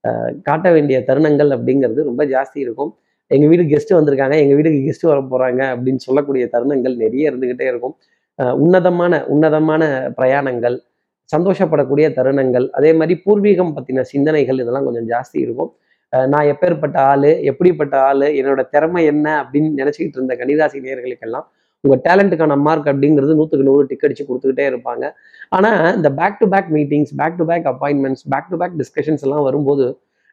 [0.04, 2.92] ஆஹ், காட்ட வேண்டிய தருணங்கள் அப்படிங்கிறது ரொம்ப ஜாஸ்தி இருக்கும்.
[3.32, 7.94] எங்க வீடு கெஸ்ட் வந்திருக்காங்க எங்க வீட்டுக்கு கெஸ்ட்டு வர போறாங்க அப்படின்னு சொல்லக்கூடிய தருணங்கள் நிறைய இருந்துகிட்டே இருக்கும்.
[8.64, 9.84] உன்னதமான உன்னதமான
[10.18, 10.78] பிரயாணங்கள்
[11.30, 15.72] சந்தோஷப்படக்கூடிய தருணங்கள் அதே மாதிரி பூர்வீகம் பற்றின சிந்தனைகள் இதெல்லாம் கொஞ்சம் ஜாஸ்தி இருக்கும்.
[16.32, 21.46] நான் எப்பேற்பட்ட ஆள் எப்படிப்பட்ட ஆள் என்னோட திறமை என்ன அப்படின்னு நினச்சிக்கிட்டு இருந்த கன்னிராசி நேர்களுக்கெல்லாம்
[21.84, 25.06] உங்கள் டேலண்ட்டுக்கான மார்க் அப்படிங்கிறது நூற்றுக்கு நூறு டிக் அடிச்சு கொடுத்துக்கிட்டே இருப்பாங்க.
[25.56, 29.46] ஆனால் இந்த back to back meetings back to back appointments back to back discussions எல்லாம்
[29.48, 29.86] வரும்போது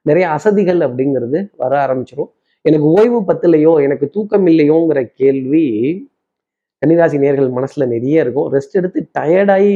[0.06, 2.30] நிறைய அசதிகள் அப்படிங்கிறது வர ஆரம்பிச்சிடும்
[2.64, 5.66] எனக்கு ஓய்வு பத்தலையோ எனக்கு தூக்கம் இல்லையோங்கிற கேள்வி
[6.82, 8.48] கன்னிராசி நேர்கள் மனசுல நிறைய இருக்கும்.
[8.56, 9.72] ரெஸ்ட் எடுத்து டயர்டாகி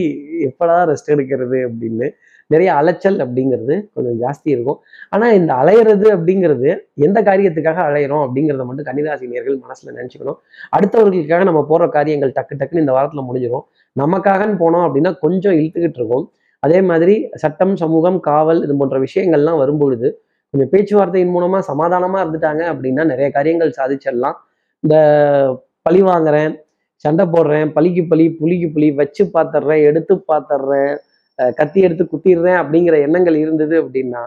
[0.48, 2.08] எப்படா ரெஸ்ட் எடுக்கிறது அப்படின்னு
[2.52, 4.78] நிறைய அலைச்சல் அப்படிங்கிறது கொஞ்சம் ஜாஸ்தி இருக்கும்.
[5.14, 6.68] ஆனால் இந்த அலையிறது அப்படிங்கிறது
[7.06, 10.38] எந்த காரியத்துக்காக அலையிறோம் அப்படிங்கிறத மட்டும் கன்னிராசி நேர்கள் மனசுல நினச்சிக்கணும்.
[10.76, 13.64] அடுத்தவர்களுக்காக நம்ம போற காரியங்கள் டக்கு டக்குன்னு இந்த வாரத்தில் முடிஞ்சிடும்
[13.96, 16.26] நமக்காகன்னு போனோம் அப்படின்னா கொஞ்சம் இழுத்துக்கிட்டு இருக்கும்.
[16.62, 20.08] அதே மாதிரி சட்டம் சமூகம் காவல் இது போன்ற விஷயங்கள்லாம் வரும்பொழுது
[20.54, 24.36] கொஞ்சம் பேச்சுவார்த்தையின் மூலமாக சமாதானமாக இருந்துட்டாங்க அப்படின்னா நிறைய காரியங்கள் சாதிச்சிடலாம்.
[24.84, 24.96] இந்த
[25.86, 26.52] பழி வாங்குறேன்
[27.04, 30.92] சண்டை போடுறேன் பழிக்கு பழி புலிக்கு புலி வச்சு பார்த்துட்றேன் எடுத்து பார்த்துட்றேன்
[31.58, 34.22] கத்தி எடுத்து குத்திடுறேன் அப்படிங்கிற எண்ணங்கள் இருந்தது அப்படின்னா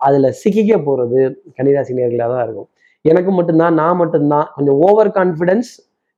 [0.00, 1.20] அதுல சிக்கிக்க போறது
[1.56, 2.68] கன்னிராசி நேர்களாக தான் இருக்கும்.
[3.04, 4.46] எனக்கு மட்டும்தான் நான் மட்டும்தான்.
[4.56, 5.70] கொஞ்சம் ஓவர் கான்ஃபிடென்ஸ்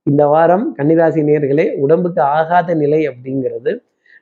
[0.07, 3.72] இந்த வாரம் கன்னிராசி நேர்களே உடம்புக்கு ஆகாத நிலை அப்படிங்கிறது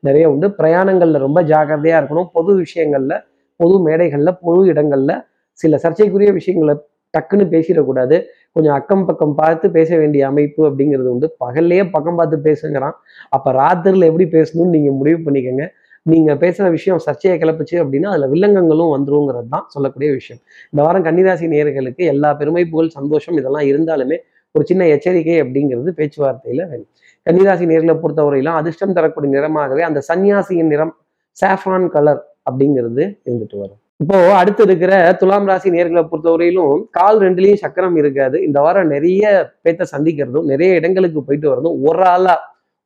[0.06, 0.48] நிறைய உண்டு.
[0.60, 2.28] பிரயாணங்கள்ல ரொம்ப ஜாக்கிரதையா இருக்கணும்.
[2.36, 3.14] பொது விஷயங்கள்ல
[3.60, 5.12] பொது மேடைகள்ல பொது இடங்கள்ல
[5.60, 6.74] சில சர்ச்சைக்குரிய விஷயங்களை
[7.16, 8.16] டக்குன்னு பேசிடக்கூடாது.
[8.52, 11.28] கொஞ்சம் அக்கம் பக்கம் பார்த்து பேச வேண்டிய அமைப்பு அப்படிங்கிறது உண்டு.
[11.44, 12.96] பகல்லையே பக்கம் பார்த்து பேசுங்கிறான்.
[13.36, 15.66] அப்போ ராத்திரில எப்படி பேசணும்னு நீங்கள் முடிவு பண்ணிக்கோங்க.
[16.06, 20.40] நீங்கள் பேசுகிற விஷயம் சர்ச்சையை கிளப்புச்சு அப்படின்னா அதில் வில்லங்கங்களும் வந்துருங்கிறது தான் சொல்லக்கூடிய விஷயம்.
[20.72, 24.18] இந்த வாரம் கன்னிராசி நேர்களுக்கு எல்லா பெருமை புகழ் சந்தோஷம் இதெல்லாம் இருந்தாலுமே
[24.54, 26.88] ஒரு சின்ன எச்சரிக்கை அப்படிங்கிறது பேச்சுவார்த்தையில் வேணும்.
[27.26, 30.94] கன்னிராசி நேர்களை பொறுத்தவரையிலும் அதிர்ஷ்டம் தரக்கூடிய நிறமாகவே அந்த சன்னியாசியின் நிறம்
[31.42, 33.79] சாஃப்ரான் கலர் அப்படிங்கிறது இருந்துட்டு வரும்.
[34.00, 38.42] இப்போ அடுத்து இருக்கிற துலாம் ராசி நேர்களை பொறுத்தவரையிலும் கால் ரெண்டுலேயும் சக்கரம் இருக்காது.
[38.42, 39.22] இந்த வாரம் நிறைய
[39.64, 42.36] பேத்த சந்திக்கிறதும் நிறைய இடங்களுக்கு போயிட்டு வரதும் ஒரு ஆளா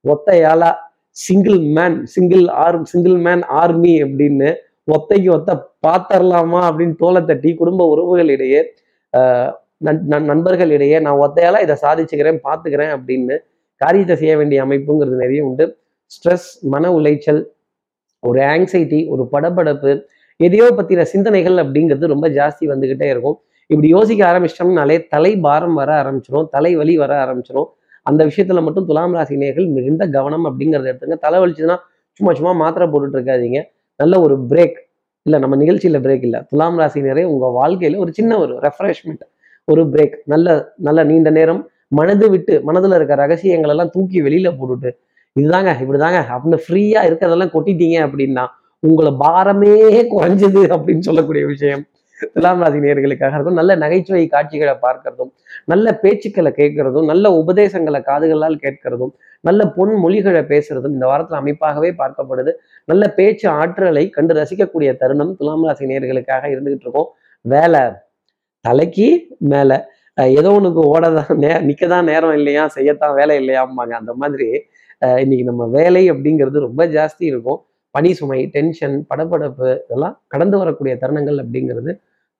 [0.04, 0.70] ஒத்தையாளா
[1.16, 4.48] single man single or single man army அப்படின்னு
[4.92, 5.52] ஒத்தைக்கு ஒத்த
[5.86, 8.62] பாத்தரலாமா அப்படின்னு தோலை தட்டி குடும்ப உறவுகளிடையே
[9.12, 9.52] ஆஹ்
[10.30, 13.36] நண்பர்களிடையே நான் ஒத்தையால இதை சாதிச்சுக்கிறேன் பார்த்துக்கிறேன் அப்படின்னு
[13.80, 15.64] காரியத்தை செய்ய வேண்டிய அமைப்புங்கிறது நிறைய உண்டு.
[16.10, 17.40] ஸ்ட்ரெஸ் மன உளைச்சல்
[18.22, 19.92] ஒரு ஆங்ஸைட்டி ஒரு படபடப்பு
[20.40, 23.36] எதையோ பத்தின சிந்தனைகள் அப்படிங்கிறது ரொம்ப ஜாஸ்தி வந்துகிட்டே இருக்கும்.
[23.70, 27.68] இப்படி யோசிக்க ஆரம்பிச்சிட்டோம்னாலே தலை பாரம் வர ஆரம்பிச்சிடும் தலைவலி வர ஆரம்பிச்சிடும்
[28.06, 31.16] அந்த விஷயத்துல மட்டும் துலாம் ராசி நேர்கள் மிகுந்த கவனம் அப்படிங்கிறத எடுத்துங்க.
[31.26, 31.76] தலை வலிச்சுன்னா
[32.20, 33.60] சும்மா சும்மா மாத்திரை போட்டுட்டு இருக்காதீங்க.
[34.00, 34.76] நல்ல ஒரு பிரேக்
[35.26, 36.40] இல்லை நம்ம நிகழ்ச்சியில் பிரேக் இல்லை.
[36.50, 39.24] துலாம் ராசினரே உங்கள் வாழ்க்கையில் ஒரு சின்ன ஒரு ரெஃப்ரெஷ்மெண்ட்
[39.68, 40.48] ஒரு பிரேக் நல்ல
[40.86, 41.62] நல்ல நீண்ட நேரம்
[41.98, 44.90] மனது விட்டு மனதில் இருக்க ரகசியங்களெல்லாம் தூக்கி வெளியில் போட்டுட்டு
[45.36, 48.44] இதுதாங்க இப்படிதாங்க அப்படின்னு ஃப்ரீயாக இருக்கிறதெல்லாம் கொட்டிட்டீங்க அப்படின்னா
[48.88, 49.74] உங்களை பாரமே
[50.12, 51.82] குறைஞ்சது அப்படின்னு சொல்லக்கூடிய விஷயம்.
[52.34, 53.58] துலாம் ராசி நேயர்களுக்காக இருக்கும்.
[53.60, 55.30] நல்ல நகைச்சுவை காட்சிகளை பார்க்கறதும்
[55.72, 62.52] நல்ல பேச்சுக்களை கேட்கறதும் நல்ல உபதேசங்களை காதுகளால் கேட்கறதும் நல்ல பொன் மொழிகளை பேசுறதும் இந்த வாரத்துல அமைப்பாகவே பார்க்கப்படுது.
[62.84, 67.08] நல்ல பேச்சு ஆற்றலை கண்டு ரசிக்கக்கூடிய தருணம் துலாம் ராசி நேர்களுக்காக இருந்துகிட்டு இருக்கும்.
[67.40, 67.82] வேலை
[68.64, 69.72] தலைக்கு மேல
[70.38, 73.94] ஏதோ ஒண்ணுக்கு ஓடதான் நே நிக்கதான் நேரம் இல்லையா செய்யத்தான் வேலை இல்லையாம்பாங்க.
[74.00, 74.48] அந்த மாதிரி
[75.00, 77.60] இன்னைக்கு நம்ம வேலை அப்படிங்கிறது ரொம்ப ஜாஸ்தி இருக்கும்.
[77.96, 81.92] பணி சுமை டென்ஷன் படப்படப்பு இதெல்லாம் கடந்து வரக்கூடிய தருணங்கள் அப்படிங்கிறது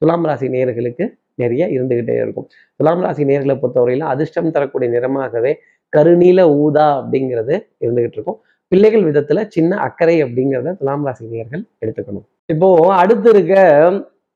[0.03, 1.05] துலாம் ராசி நேயர்களுக்கு
[1.43, 2.47] நிறைய இருந்துகிட்டே இருக்கும்.
[2.81, 5.53] துலாம் ராசி நேர்களை பொறுத்தவரையிலும் அதிர்ஷ்டம் தரக்கூடிய நிறமாகவே
[5.93, 8.39] கருநீல ஊதா அப்படிங்கிறது இருந்துகிட்டு இருக்கும்.
[8.73, 12.27] பிள்ளைகள் விதத்துல சின்ன அக்கறை அப்படிங்கிறத துலாம் ராசி நேயர்கள் எடுத்துக்கணும்.
[12.53, 12.69] இப்போ
[13.03, 13.55] அடுத்து இருக்க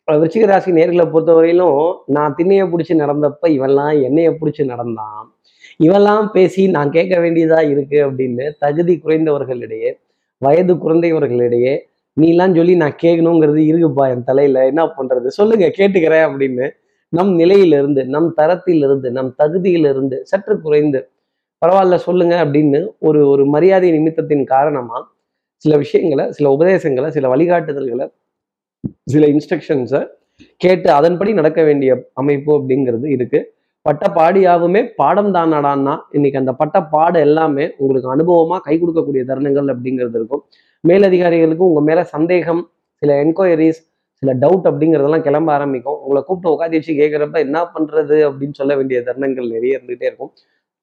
[0.09, 1.81] விருச்சிக ராசி நேர்களை பொறுத்தவரையிலும்
[2.17, 5.25] நான் திண்ணையை பிடிச்சி நடந்தப்ப இவெல்லாம் என்னைய பிடிச்சி நடந்தான்.
[5.87, 9.91] இவெல்லாம் பேசி நான் கேட்க வேண்டியதா இருக்கு அப்படின்னு தகுதி குறைந்தவர்களிடையே
[10.39, 11.79] வயது குழந்தையவர்களிடையே
[12.21, 15.27] நீலாம் சொல்லி நான் கேட்கணுங்கிறது இருக்குப்பா என் தலையில என்ன பண்றது?
[15.27, 16.71] சொல்லுங்க கேட்டுக்கிறேன் அப்படின்னு
[17.09, 21.11] நம் நிலையிலிருந்து நம் தரத்திலிருந்து நம் தகுதியிலிருந்து சற்று குறைந்து
[21.67, 24.99] பரவாயில்ல சொல்லுங்க அப்படின்னு ஒரு ஒரு மரியாதை நிமித்தத்தின் காரணமா
[25.57, 28.07] சில விஷயங்களை சில உபதேசங்களை சில வழிகாட்டுதல்களை
[29.05, 30.03] சில இன்ஸ்ட்ரக்ஷன்ஸை
[30.57, 33.58] கேட்டு அதன்படி நடக்க வேண்டிய அமைப்பு அப்படிங்கிறது இருக்கு.
[33.89, 40.19] பட்ட பாடியாவுமே பாடம் தானடான்னா இன்னைக்கு அந்த பட்ட பாடம் எல்லாமே உங்களுக்கு அனுபவமாக கை கொடுக்கக்கூடிய தருணங்கள் அப்படிங்கிறது
[40.21, 40.43] இருக்கும்.
[40.85, 42.61] மேலதிகாரிகளுக்கு உங்கள் மேலே சந்தேகம்
[43.03, 43.81] சில என்கொயரிஸ்
[44.23, 45.99] சில டவுட் அப்படிங்கிறதெல்லாம் கிளம்ப ஆரம்பிக்கும்.
[46.05, 50.33] உங்களை கூப்பிட்டு உட்காந்து வச்சு கேட்குறப்ப என்ன பண்ணுறது அப்படின்னு சொல்ல வேண்டிய தருணங்கள் நிறைய இருந்துகிட்டே இருக்கும்.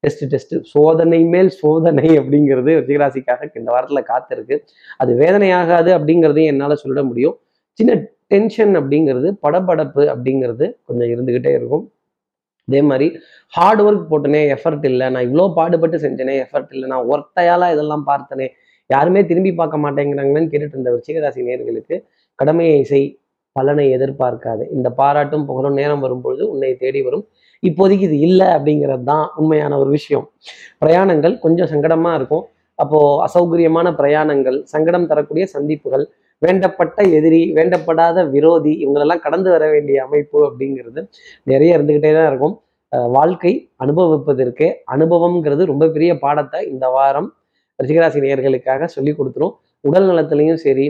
[0.03, 4.57] டெஸ்ட் டெஸ்ட் சோதனை மேல் சோதனை அப்படிங்கிறது ரிஷிகராசிக்காக இந்த வாரத்தில் காத்திருக்கு
[5.03, 7.35] அது வேதனையாகாது அப்படிங்கிறதையும் என்னால் சொல்லிட முடியும்.
[7.79, 7.93] சின்ன
[8.33, 11.83] டென்ஷன் அப்படிங்கிறது படபடப்பு அப்படிங்கிறது கொஞ்சம் இருந்துக்கிட்டே இருக்கும்.
[12.67, 13.07] அதே மாதிரி
[13.53, 18.47] ஹார்ட் ஒர்க் போட்டனே எஃபர்ட் இல்லை நான் இவ்வளோ பாடுபட்டு செஞ்சனே எஃபர்ட் இல்லை நான் ஒர்த்தையால இதெல்லாம் பார்த்தனே
[18.89, 21.95] யாருமே திரும்பி பார்க்க மாட்டேங்கிறாங்கன்னு கேட்டுட்டு இருந்த விருச்சிகராசி நேர்களுக்கு
[22.39, 23.07] கடமையை செய்
[23.55, 24.63] பலனை எதிர்பார்க்காது.
[24.75, 27.25] இந்த பாராட்டும் புகழும் நேரம் வரும்பொழுது உன்னை தேடி வரும்.
[27.63, 30.25] இப்போதைக்கு இது இல்லை அப்படிங்கிறது தான் உண்மையான ஒரு விஷயம்.
[30.83, 32.43] பிரயாணங்கள் கொஞ்சம் சங்கடமா இருக்கும்.
[32.79, 36.05] அப்போது அசௌகரியமான பிரயாணங்கள் சங்கடம் தரக்கூடிய சந்திப்புகள்
[36.41, 41.01] வேண்டப்பட்ட எதிரி வேண்டப்படாத விரோதி இவங்களெல்லாம் கடந்து வர வேண்டிய அமைப்பு அப்படிங்கிறது
[41.43, 42.55] நிறைய இருந்துக்கிட்டே தான் இருக்கும்.
[42.91, 47.29] அஹ் வாழ்க்கை அனுபவிப்பதற்கு அனுபவம்ங்கிறது ரொம்ப பெரிய பாடத்தை இந்த வாரம்
[47.79, 49.53] ரிஷிகராசி நேயர்களுக்காக சொல்லி கொடுத்துரும்.
[49.83, 50.87] உடல் நலத்திலையும் சரி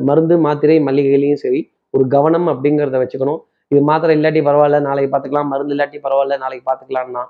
[0.00, 1.60] மருந்து மாத்திரை மல்லிகையிலையும் சரி
[1.94, 3.40] ஒரு கவனம் அப்படிங்கிறத வச்சுக்கணும்.
[3.70, 7.22] இது மாத்திரை இல்லாட்டி பரவாயில்ல நாளைக்கு பார்த்துக்கலாம் மருந்து இல்லாட்டி பரவாயில்ல நாளைக்கு பார்த்துக்கலாம்னா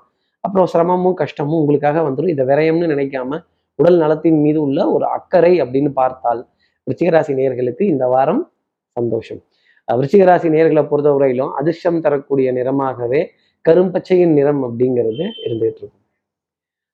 [0.43, 3.39] அப்புறம் சிரமமும் கஷ்டமும் உங்களுக்காக வந்துடும் இதை விரயம்னு நினைக்காம
[3.79, 6.41] உடல் நலத்தின் மீது உள்ள ஒரு அக்கறை அப்படின்னு பார்த்தால்
[6.87, 8.51] விருச்சிகராசி நேர்களுக்கு இந்த வாரம்
[8.91, 9.41] சந்தோஷம்.
[9.87, 13.25] விருச்சிகராசி நேர்களை பொறுத்தவரையிலும் அதிர்ஷ்டம் தரக்கூடிய நிறமாகவே
[13.69, 16.03] கரும்பச்சையின் நிறம் அப்படிங்கிறது இருந்துகிட்டு இருக்கும்.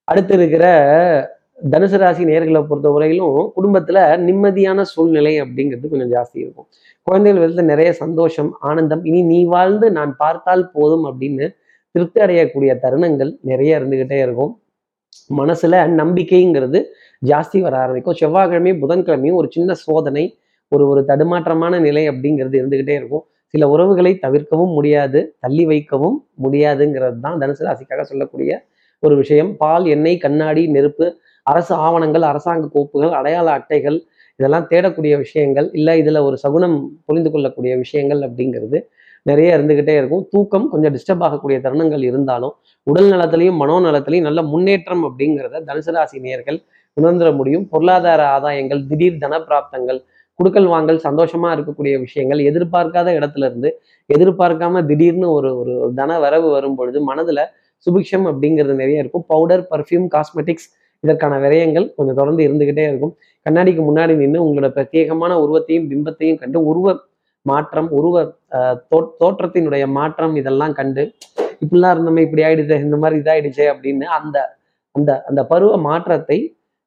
[0.04, 0.66] அடுத்து இருக்கிற
[1.72, 6.68] தனுசு ராசி நேர்களை பொறுத்தவரையிலும் குடும்பத்துல நிம்மதியான சூழ்நிலை அப்படிங்கிறது கொஞ்சம் ஜாஸ்தி இருக்கும்.
[7.04, 11.56] குழந்தைகள் விதத்துல நிறைய சந்தோஷம் ஆனந்தம் இனி நீ வாழ்ந்து நான் பார்த்தால் போதும் அப்படின்னு
[11.92, 14.63] திருப்தி அடையக்கூடிய தருணங்கள் நிறைய இருந்துகிட்டே இருக்கும்.
[15.40, 16.80] மனசுல நம்பிக்கைங்கிறது
[17.22, 18.18] ஜாஸ்தி வர ஆரம்பிக்கும்.
[18.22, 20.24] செவ்வாய்க்கிழமையும் புதன்கிழமையும் ஒரு சின்ன சோதனை
[20.72, 23.26] ஒரு ஒரு தடுமாற்றமான நிலை அப்படிங்கிறது இருந்துகிட்டே இருக்கும்.
[23.54, 28.52] சில உறவுகளை தவிர்க்கவும் முடியாது தள்ளி வைக்கவும் முடியாதுங்கிறது தான் தனுசு ராசிக்காக சொல்லக்கூடிய
[29.04, 29.52] ஒரு விஷயம்.
[29.58, 31.06] பால் எண்ணெய் கண்ணாடி நெருப்பு
[31.48, 33.98] அரசு ஆவணங்கள் அரசாங்க கோப்புகள் அடையாள அட்டைகள்
[34.40, 38.78] இதெல்லாம் தேடக்கூடிய விஷயங்கள் இல்லை இதில் ஒரு சகுனம் புரிந்து கொள்ளக்கூடிய விஷயங்கள் அப்படிங்கிறது
[39.26, 40.24] நிறைய இருந்துகிட்டே இருக்கும்.
[40.32, 42.54] தூக்கம் கொஞ்சம் டிஸ்டர்ப் ஆகக்கூடிய தருணங்கள் இருந்தாலும்
[42.88, 46.60] உடல் நலத்திலையும் மனோநலத்திலையும் நல்ல முன்னேற்றம் அப்படிங்கிறத தனுசு ராசி நேர்கள்
[47.02, 47.64] உணர்ந்துட முடியும்.
[47.70, 50.00] பொருளாதார ஆதாயங்கள் திடீர் தன பிராப்தங்கள்
[50.40, 53.70] குடுக்கல் வாங்கல் சந்தோஷமா இருக்கக்கூடிய விஷயங்கள் எதிர்பார்க்காத இடத்துல இருந்து
[54.10, 57.42] எதிர்பார்க்காம திடீர்னு ஒரு ஒரு தன வரவு வரும் பொழுது மனதுல
[57.86, 59.26] சுபிக்ஷம் அப்படிங்கிறது நிறைய இருக்கும்.
[59.28, 60.68] பவுடர் பர்ஃப்யூம் காஸ்மெட்டிக்ஸ்
[61.04, 63.14] இதற்கான விரயங்கள் கொஞ்சம் தொடர்ந்து இருந்துகிட்டே இருக்கும்.
[63.46, 66.94] கண்ணாடிக்கு முன்னாடி நின்று உங்களோட பிரத்யேகமான உருவத்தையும் பிம்பத்தையும் கண்டு உருவ
[67.46, 68.18] மாற்றம் உருவ
[68.52, 71.04] அஹ், தோ- தோற்றத்தினுடைய மாற்றம் இதெல்லாம் கண்டு
[71.62, 74.38] இப்படிலாம் இருந்தோமே இப்படி ஆயிடுச்சு இந்த மாதிரி இதாயிடுச்சே அப்படின்னு அந்த
[74.96, 76.38] அந்த அந்த பருவ மாற்றத்தை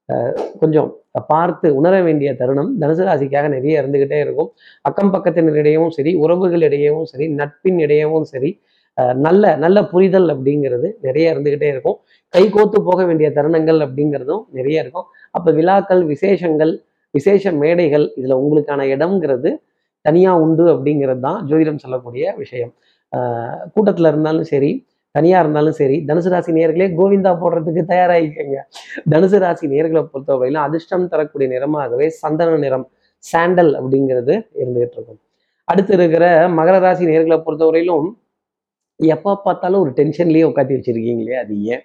[0.08, 0.88] அஹ், கொஞ்சம்
[1.28, 4.50] பார்த்து உணர வேண்டிய தருணம் தனுசு ராசிக்காக நிறைய இருந்துகிட்டே இருக்கும்.
[4.84, 8.50] அக்கம் பக்கத்தினரிடையவும் சரி உறவுகளிடையவும் சரி நட்பின் இடையவும் சரி
[8.96, 11.96] அஹ், நல்ல நல்ல புரிதல் அப்படிங்கிறது நிறைய இருந்துகிட்டே இருக்கும்.
[12.34, 15.06] கை கோத்து போக வேண்டிய தருணங்கள் அப்படிங்கிறதும் நிறைய இருக்கும்.
[15.34, 16.72] அப்ப விழாக்கள் விசேஷங்கள்
[17.14, 19.50] விசேஷ மேடைகள் இதுல உங்களுக்கான இடம்ங்கிறது
[20.06, 22.72] தனியா உண்டு அப்படிங்கிறது தான் ஜோதிடம் சொல்லக்கூடிய விஷயம்.
[23.12, 24.70] ஆஹ் கூட்டத்துல இருந்தாலும் சரி
[25.14, 28.56] தனியா இருந்தாலும் சரி தனுசு ராசி நேர்களே கோவிந்தா போடுறதுக்கு தயாராகிக்கங்க
[29.10, 32.86] தனுசு ராசி நேர்களை பொறுத்தவரையிலும் அதிர்ஷ்டம் தரக்கூடிய நிறமாகவே சந்தன நிறம்
[33.24, 35.20] சாண்டல் அப்படிங்கிறது இருந்துகிட்டு இருக்கும்
[35.68, 38.08] அடுத்து இருக்கிற மகர ராசி நேர்களை பொறுத்தவரையிலும்
[39.00, 41.82] எப்போ பார்த்தாலும் ஒரு டென்ஷன்லயே உட்காந்து வச்சிருக்கீங்களே அது ஏன்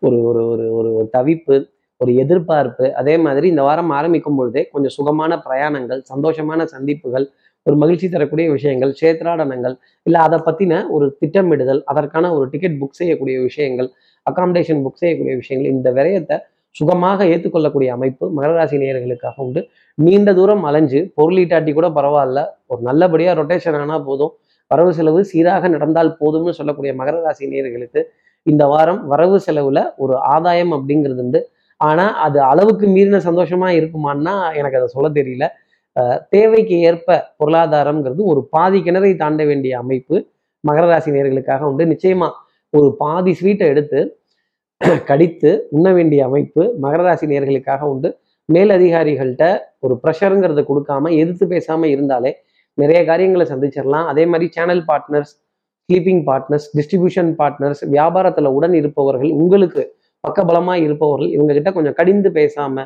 [0.00, 1.56] ஒரு ஒரு ஒரு ஒரு ஒரு தவிப்பு
[2.00, 2.86] ஒரு எதிர்பார்ப்பு.
[2.94, 7.26] அதே மாதிரி இந்த வாரம் ஆரம்பிக்கும் பொழுதே கொஞ்சம் சுகமான பிரயாணங்கள் சந்தோஷமான சந்திப்புகள்
[7.66, 9.74] ஒரு மகிழ்ச்சி தரக்கூடிய விஷயங்கள் சேத்ராடனங்கள்
[10.06, 13.88] இல்லை அதை பற்றின ஒரு திட்டமிடுதல் அதற்கான ஒரு டிக்கெட் புக் செய்யக்கூடிய விஷயங்கள்
[14.26, 16.36] அகாமடேஷன் புக் செய்யக்கூடிய விஷயங்கள் இந்த விரயத்தை
[16.76, 19.60] சுகமாக ஏற்றுக்கொள்ளக்கூடிய அமைப்பு மகராசி நேயர்களுக்காக உண்டு.
[19.98, 22.40] நீண்ட தூரம் அலைஞ்சு பொருளீட்டாட்டி கூட பரவாயில்ல
[22.72, 24.32] ஒரு நல்லபடியாக ரொட்டேஷன் ஆனால் போதும்.
[24.70, 28.00] வரவு செலவு சீராக நடந்தால் போதும்னு சொல்லக்கூடிய மகர ராசி நேயர்களுக்கு
[28.46, 31.40] இந்த வாரம் வரவு செலவில் ஒரு ஆதாயம் அப்படிங்கிறது உண்டு.
[31.80, 35.46] ஆனால் அது அளவுக்கு மீறின சந்தோஷமாக இருக்குமான்னா எனக்கு அதை சொல்ல தெரியல.
[36.32, 40.16] தேவைக்கு ஏற்ப பொருளாதாரம்ங்கிறது ஒரு பாதி கிணறை தாண்ட வேண்டிய அமைப்பு
[40.64, 41.84] மகர ராசி நேயர்களுக்காக உண்டு.
[41.84, 42.28] நிச்சயமா
[42.72, 44.00] ஒரு பாதி ஸ்வீட்டை எடுத்து
[45.08, 48.08] கடித்து உண்ண வேண்டிய அமைப்பு மகர ராசி நேர்களுக்காக உண்டு
[48.48, 49.44] மேலதிகாரிகள்கிட்ட
[49.78, 52.32] ஒரு ப்ரெஷருங்கிறத கொடுக்காம எதிர்த்து பேசாம இருந்தாலே
[52.78, 55.32] நிறைய காரியங்களை சந்திச்சிடலாம் அதே மாதிரி channel partners
[55.88, 59.82] sleeping partners distribution partners வியாபாரத்துல உடன் இருப்பவர்கள் உங்களுக்கு
[60.24, 62.84] பக்கபலமா இருப்பவர்கள் இவங்க கிட்ட கொஞ்சம் கடிந்து பேசாம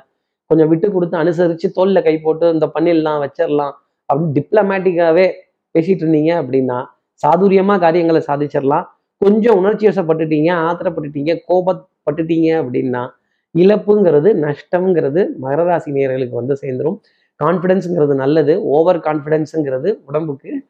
[0.51, 3.75] கொஞ்சம் விட்டு கொடுத்து அனுசரித்து தோல்ல கை போட்டு இந்த பண்ணிடலாம் வச்சிடலாம்
[4.09, 5.33] அப்படின்னு டிப்ளமேட்டிக்காகவே
[5.75, 6.85] பேசிட்டு இருந்தீங்க அப்படின்னா
[7.23, 8.83] சாதுரியமாக காரியங்களை சாதிச்சிடலாம்
[9.23, 13.09] கொஞ்சம் உணர்ச்சி வசப்பட்டுட்டீங்க ஆத்திரப்பட்டுட்டீங்க கோபப்பட்டுட்டீங்க அப்படின்னா
[13.55, 15.93] இழப்புங்கிறது நஷ்டம்ங்கிறது மகர ராசி
[16.33, 16.99] வந்து சேர்ந்துடும்
[17.41, 20.63] கான்ஃபிடென்ஸுங்கிறது நல்லது ஓவர் கான்ஃபிடென்ஸுங்கிறது உடம்புக்கு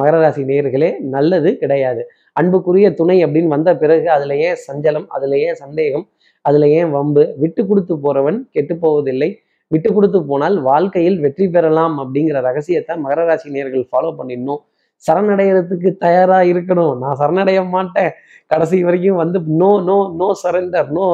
[0.00, 2.02] மகர ராசி நேயர்களே நல்லது கிடையாது.
[2.32, 6.08] அன்புக்குரிய துணை அப்படின்னு வந்த பிறகு அதுல ஏன் சஞ்சலம் அதுல ஏன் சந்தேகம்
[6.48, 7.22] அதுல ஏன் வம்பு?
[7.42, 9.30] விட்டு கொடுத்து போறவன் கெட்டு போவதில்லை.
[9.70, 14.60] விட்டு கொடுத்து போனால் வாழ்க்கையில் வெற்றி பெறலாம் அப்படிங்கிற ரகசியத்தை மகர ராசி நேயர்கள் ஃபாலோ பண்ணிடணும்.
[15.04, 16.94] சரணடைகிறதுக்கு தயாரா இருக்கணும்.
[17.02, 18.12] நான் சரணடைய மாட்டேன்.
[18.52, 21.06] கடைசி வரைக்கும் வந்து no no no surrender no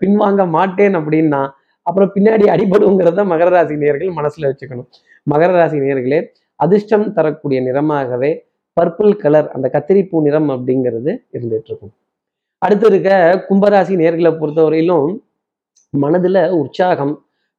[0.00, 1.40] பின்வாங்க மாட்டேன் அப்படின்னா
[1.86, 4.88] அப்புறம் பின்னாடி அடிபடுங்கிறத மகர ராசி நேயர்கள் மனசுல வச்சுக்கணும்.
[5.32, 6.20] மகர ராசி நேயர்களே
[6.60, 8.30] அதிர்ஷ்டம் தரக்கூடிய நிறமாகவே
[8.76, 11.92] பர்பிள் கலர் அந்த கத்திரிப்பூ நிறம் அப்படிங்கிறது இருந்துட்டு இருக்கும்.
[12.64, 13.10] அடுத்து இருக்க
[13.48, 15.06] கும்பராசி நேர்களை பொறுத்தவரையிலும்
[15.94, 17.14] மனதில் உற்சாகம்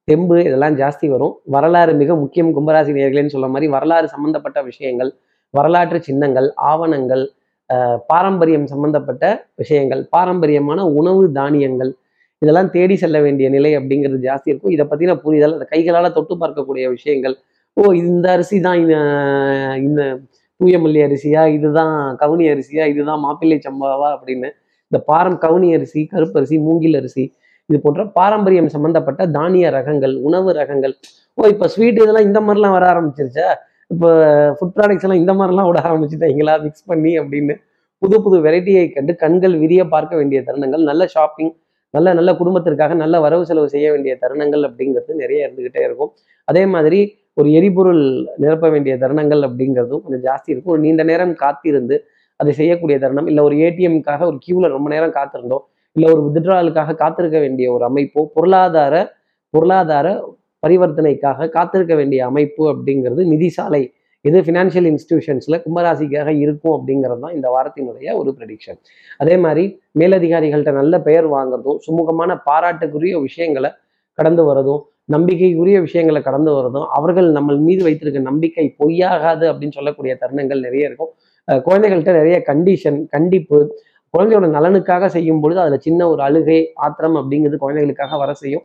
[0.08, 1.34] தெம்பு இதெல்லாம் ஜாஸ்தி வரும்.
[1.54, 5.10] வரலாறு மிக முக்கியம் கும்பராசி நேர்களேன்னு சொல்ல மாதிரி வரலாறு சம்பந்தப்பட்ட விஷயங்கள்
[5.58, 7.24] வரலாற்று சின்னங்கள் ஆவணங்கள்
[8.12, 9.24] பாரம்பரியம் சம்பந்தப்பட்ட
[9.62, 11.92] விஷயங்கள் பாரம்பரியமான உணவு தானியங்கள்
[12.42, 14.72] இதெல்லாம் தேடி செல்ல வேண்டிய நிலை அப்படிங்கிறது ஜாஸ்தி இருக்கும்.
[14.76, 17.34] இதை பற்றின புரிதல் அந்த கைகளால் தொட்டு பார்க்கக்கூடிய விஷயங்கள்.
[17.76, 18.96] ஓ இந்த அரிசி தான் இந்த
[19.88, 20.02] இந்த
[20.60, 21.42] தூயமல்லி அரிசியா?
[21.56, 22.84] இதுதான் கவுனி அரிசியா?
[22.92, 24.50] இதுதான் மாப்பிள்ளை சம்பாவா அப்படின்னு
[24.92, 27.24] இந்த பாரம் கவுனி அரிசி கருப்பரிசி மூங்கில் அரிசி
[27.68, 30.94] இது போன்ற பாரம்பரியம் சம்பந்தப்பட்ட தானிய ரகங்கள் உணவு ரகங்கள்.
[31.38, 33.46] ஓ இப்போ ஸ்வீட் இதெல்லாம் இந்த மாதிரிலாம் வர ஆரம்பிச்சிருச்சா?
[33.92, 34.08] இப்போ
[34.58, 36.54] ஃபுட் ப்ராடக்ட்ஸ் எல்லாம் இந்த மாதிரிலாம் விட ஆரம்பிச்சுட்டாங்களா?
[36.64, 37.54] மிக்ஸ் பண்ணி அப்படின்னு
[38.02, 41.52] புது புது வெரைட்டியை கண்டு கண்கள் விரிய பார்க்க வேண்டிய தருணங்கள் நல்ல ஷாப்பிங்
[41.94, 46.10] நல்ல நல்ல குடும்பத்திற்காக நல்ல வரவு செலவு செய்ய வேண்டிய தருணங்கள் அப்படிங்கிறது நிறைய இருந்துகிட்டே இருக்கும்.
[46.48, 47.00] அதே மாதிரி
[47.40, 48.02] ஒரு எரிபொருள்
[48.42, 50.74] நிரப்ப வேண்டிய தருணங்கள் அப்படிங்கிறதும் கொஞ்சம் ஜாஸ்தி இருக்கும்.
[50.74, 51.96] ஒரு நீண்ட நேரம் காத்திருந்து
[52.42, 55.64] அதை செய்யக்கூடிய தருணம் இல்லை ஒரு ஏடிஎம்காக ஒரு கியூவில் ரொம்ப நேரம் காத்திருந்தோம்
[55.96, 58.94] இல்லை ஒரு வித்ட்ராலுக்காக காத்திருக்க வேண்டிய ஒரு அமைப்போ பொருளாதார
[59.54, 60.08] பொருளாதார
[60.62, 63.82] பரிவர்த்தனைக்காக காத்திருக்க வேண்டிய அமைப்பு அப்படிங்கிறது நிதி சாலை.
[64.24, 68.78] இது ஃபினான்ஷியல் இன்ஸ்டிடியூஷன்ஸில் கும்பராசிக்காக இருக்கும் அப்படிங்கிறது தான் இந்த வாரத்தினுடைய ஒரு ப்ரெடிக்ஷன்
[69.22, 69.64] அதே மாதிரி
[70.00, 73.70] மேலதிகாரிகள்கிட்ட நல்ல பெயர் வாங்குறதும் சுமூகமான பாராட்டுக்குரிய விஷயங்களை
[74.18, 74.82] கடந்து வரதும்
[75.14, 81.12] நம்பிக்கைக்குரிய விஷயங்களை கடந்து வரதும் அவர்கள் நம்ம மீது வைத்திருக்க நம்பிக்கை பொய்யாகாது அப்படின்னு சொல்லக்கூடிய தருணங்கள் நிறைய இருக்கும்.
[81.48, 83.58] குழந்தைகள்கிட்ட நிறைய கண்டிஷன் கண்டிப்பு.
[84.14, 88.64] குழந்தையோட நலனுக்காக செய்யும் பொழுது அதில் சின்ன ஒரு அழுகை ஆத்திரம் அப்படிங்கிறது குழந்தைகளுக்காக வர செய்யும்.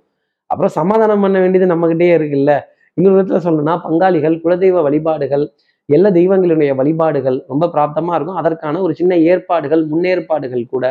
[0.50, 2.52] அப்புறம் சமாதானம் பண்ண வேண்டியது நம்மகிட்டே இருக்குல்ல?
[2.98, 5.46] இன்னொரு விதத்தில் சொல்லணும்னா பங்காளிகள் குலதெய்வ வழிபாடுகள்
[5.90, 8.40] எல்லா தெய்வங்களுடைய வழிபாடுகள் ரொம்ப பிராப்தமாக இருக்கும்.
[8.42, 10.86] அதற்கான ஒரு சின்ன ஏற்பாடுகள் முன்னேற்பாடுகள் கூட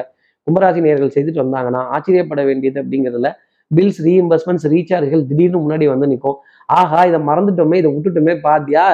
[0.46, 3.30] கும்பராசி நேர்கள் செய்துட்டு வந்தாங்கன்னா ஆச்சரியப்பட வேண்டியது அப்படிங்கிறதுல
[3.70, 6.36] பில்ஸ் ரீஇம்பர்ஸ்மெண்ட்ஸ் ரீசார்ஜ்கள் திடீர்னு முன்னாடி வந்து நிற்கும்
[6.68, 8.84] ஆஹா இதை மறந்துட்டோமே இதை விட்டுட்டோமே பாத்தியா?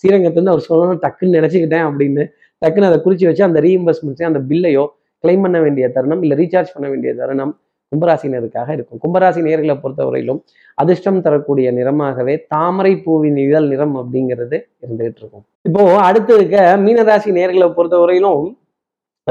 [0.00, 2.24] ஸ்ரீரங்கத்துலேருந்து அவர் சொல்லணும் டக்குன்னு நினச்சிக்கிட்டேன் அப்படின்னு
[2.62, 4.86] டக்குன்னு அதை குறித்து வச்சு அந்த ரீஇம்பர்ஸ்மெண்ட்ஸையும் அந்த பில்லையோ
[5.24, 7.52] கிளைம் பண்ண வேண்டிய தருணம் இல்லை ரீசார்ஜ் பண்ண வேண்டிய தருணம்
[7.92, 9.00] கும்பராசினருக்காக இருக்கும்.
[9.04, 10.38] கும்பராசி நேர்களை பொறுத்தவரையிலும்
[10.82, 15.44] அதிர்ஷ்டம் தரக்கூடிய நிறமாகவே தாமரை பூவின் இதழ் நிறம் அப்படிங்கிறது இருந்துகிட்டு இருக்கும்.
[15.68, 18.44] இப்போ அடுத்து இருக்க மீனராசி நேர்களை பொறுத்தவரையிலும்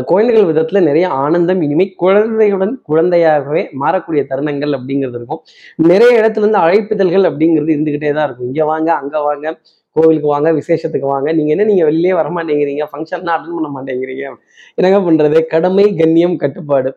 [0.09, 5.41] குழந்தைகள் விதத்துல நிறைய ஆனந்தம் இனிமை குழந்தையுடன் குழந்தையாகவே மாறக்கூடிய தருணங்கள் அப்படிங்கிறது இருக்கும்.
[5.91, 8.49] நிறைய இடத்துல இருந்து அழைப்பிதழ்கள் அப்படிங்கிறது இருந்துகிட்டே தான் இருக்கும்.
[8.51, 9.47] இங்க வாங்க அங்க வாங்க
[9.95, 11.29] கோவிலுக்கு வாங்க விசேஷத்துக்கு வாங்க.
[11.37, 14.25] நீங்க என்ன நீங்க வெளியே வர மாட்டேங்கிறீங்க ஃபங்க்ஷன்னா அட்டன் பண்ண மாட்டேங்கிறீங்க.
[14.77, 15.39] என்னங்க பண்றது?
[15.53, 16.91] கடமை கண்ணியம் கட்டுப்பாடு.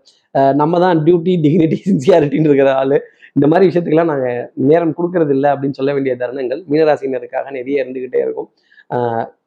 [0.63, 2.99] நம்ம தான் டியூட்டி டிக்னிட்டி சின்சியாரிட்டின்னு இருக்கிற ஆளு.
[3.37, 8.49] இந்த மாதிரி விஷயத்துக்கெல்லாம் நாங்கள் நேரம் கொடுக்கறது இல்லை அப்படின்னு சொல்ல வேண்டிய தருணங்கள் மீனராசினருக்காக நிறைய இருந்துகிட்டே இருக்கும்.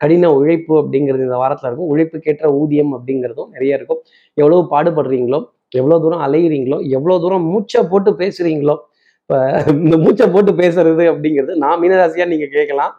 [0.02, 1.90] கடின உழைப்பு அப்படிங்கிறது இந்த வாரத்தில் இருக்கும்.
[1.94, 4.00] உழைப்புக்கேற்ற ஊதியம் அப்படிங்கிறதும் நிறைய இருக்கும்.
[4.42, 5.40] எவ்வளோ பாடுபடுறீங்களோ
[5.80, 8.76] எவ்வளோ தூரம் அலையிறீங்களோ எவ்வளோ தூரம் மூச்சை போட்டு பேசுறீங்களோ
[9.22, 9.38] இப்போ
[9.84, 12.94] இந்த மூச்சை போட்டு பேசுறது அப்படிங்கிறது நான் மீனராசியாக நீங்கள் கேட்கலாம்.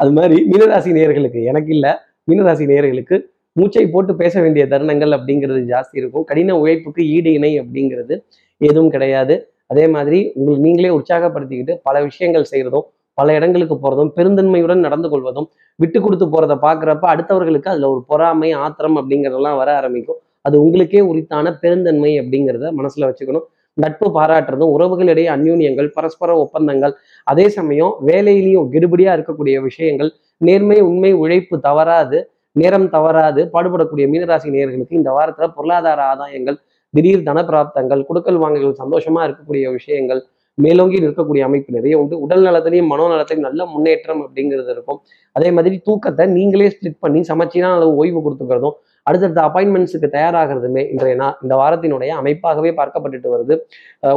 [0.00, 1.92] அது மாதிரி மீனராசி நேயர்களுக்கு எனக்கு இல்லை.
[2.30, 3.16] மீனராசி நேயர்களுக்கு
[3.56, 6.26] மூச்சை போட்டு பேச வேண்டிய தருணங்கள் அப்படிங்கிறது ஜாஸ்தி இருக்கும்.
[6.30, 8.14] கடின உழைப்புக்கு ஈடு இணை அப்படிங்கிறது
[8.60, 9.34] எதுவும் கிடையாது.
[9.72, 12.86] அதே மாதிரி உங்களுக்கு நீங்களே உற்சாகப்படுத்திக்கிட்டு பல விஷயங்கள் செய்கிறதும்
[13.18, 15.48] பல இடங்களுக்கு போகிறதும் பெருந்தன்மையுடன் நடந்து கொள்வதும்
[15.82, 20.20] விட்டு கொடுத்து போகிறத பார்க்குறப்ப அடுத்தவர்களுக்கு அதில் ஒரு பொறாமை ஆத்திரம் அப்படிங்கிறதெல்லாம் வர ஆரம்பிக்கும்.
[20.46, 23.46] அது உங்களுக்கே உரித்தான பெருந்தன்மை அப்படிங்கிறத மனசில் வச்சுக்கணும்.
[23.78, 26.94] நட்பு பாராட்டுறதும் உறவுகளிடையே அந்யூன்யங்கள் பரஸ்பர ஒப்பந்தங்கள்
[27.26, 30.10] அதே சமயம் வேலையிலையும் கெடுபடியா இருக்கக்கூடிய விஷயங்கள்
[30.40, 32.18] நேர்மை உண்மை உழைப்பு தவறாது
[32.56, 36.58] நேரம் தவறாது பாடுபடக்கூடிய மீனராசி நேர்களுக்கு இந்த வாரத்துல பொருளாதார ஆதாயங்கள்
[36.94, 40.20] திடீர் தன பிராப்தங்கள் குடுக்கல் வாங்கல்கள் சந்தோஷமா இருக்கக்கூடிய விஷயங்கள்
[40.58, 42.14] மேலோங்கி இருக்கக்கூடிய அமைப்பு நிறைய உண்டு.
[42.24, 44.98] உடல் நலத்திலையும் மனோநலத்திலையும் நல்ல முன்னேற்றம் அப்படிங்கிறது இருக்கும்.
[45.36, 48.76] அதே மாதிரி தூக்கத்தை நீங்களே ஸ்பிளிட் பண்ணி சமச்சீரான அளவு ஓய்வு கொடுத்துக்கிறதும்
[49.08, 53.54] அடுத்தடுத்த அப்பாயின்மெண்ட்ஸுக்கு தயாராகிறதுமே இன்றைய நாள் இந்த வாரத்தினுடைய அமைப்பாகவே பார்க்கப்பட்டுட்டு வருது.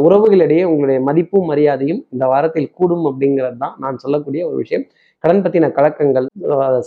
[0.07, 4.85] உறவுகளிடையே உங்களுடைய மதிப்பும் மரியாதையும் இந்த வாரத்தில் கூடும் அப்படிங்கிறது தான் நான் சொல்லக்கூடிய ஒரு விஷயம்.
[5.23, 6.27] கடன் பற்றின கலக்கங்கள்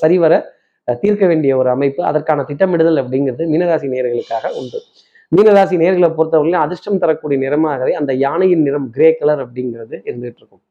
[0.03, 0.43] சரிவர
[1.03, 4.79] தீர்க்க வேண்டிய ஒரு அமைப்பு அதற்கான திட்டமிடுதல் அப்படிங்கிறது மீனராசி நேர்களுக்காக உண்டு.
[5.33, 10.63] மீனராசி நேர்களை பொறுத்தவரையிலும் அதிர்ஷ்டம் தரக்கூடிய நிறமாகவே அந்த யானையின் நிறம் கிரே கலர் அப்படிங்கிறது இருந்துகிட்டு இருக்கும்.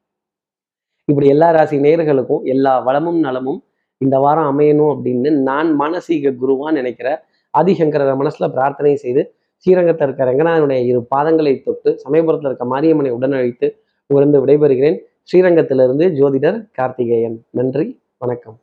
[1.12, 3.60] இப்படி எல்லா ராசி நேர்களுக்கும் எல்லா வளமும் நலமும்
[4.04, 7.10] இந்த வாரம் அமையணும் அப்படின்னு நான் மானசீக குருவான்னு நினைக்கிற
[7.54, 9.24] ஆதிசங்கரரை மனசுல பிரார்த்தனை செய்து
[9.66, 13.70] ஸ்ரீரங்கத்தில் இருக்க ரங்கநாதனுடைய இரு பாதங்களை தொட்டு சமயபுரத்தில் இருக்க மாரியம்மனை உடனழைத்து
[14.10, 14.98] உணர்ந்து விடைபெறுகிறேன்.
[15.30, 17.38] ஸ்ரீரங்கத்திலிருந்து ஜோதிடர் கார்த்திகேயன்.
[17.60, 17.88] நன்றி
[18.18, 18.58] வணக்கம்.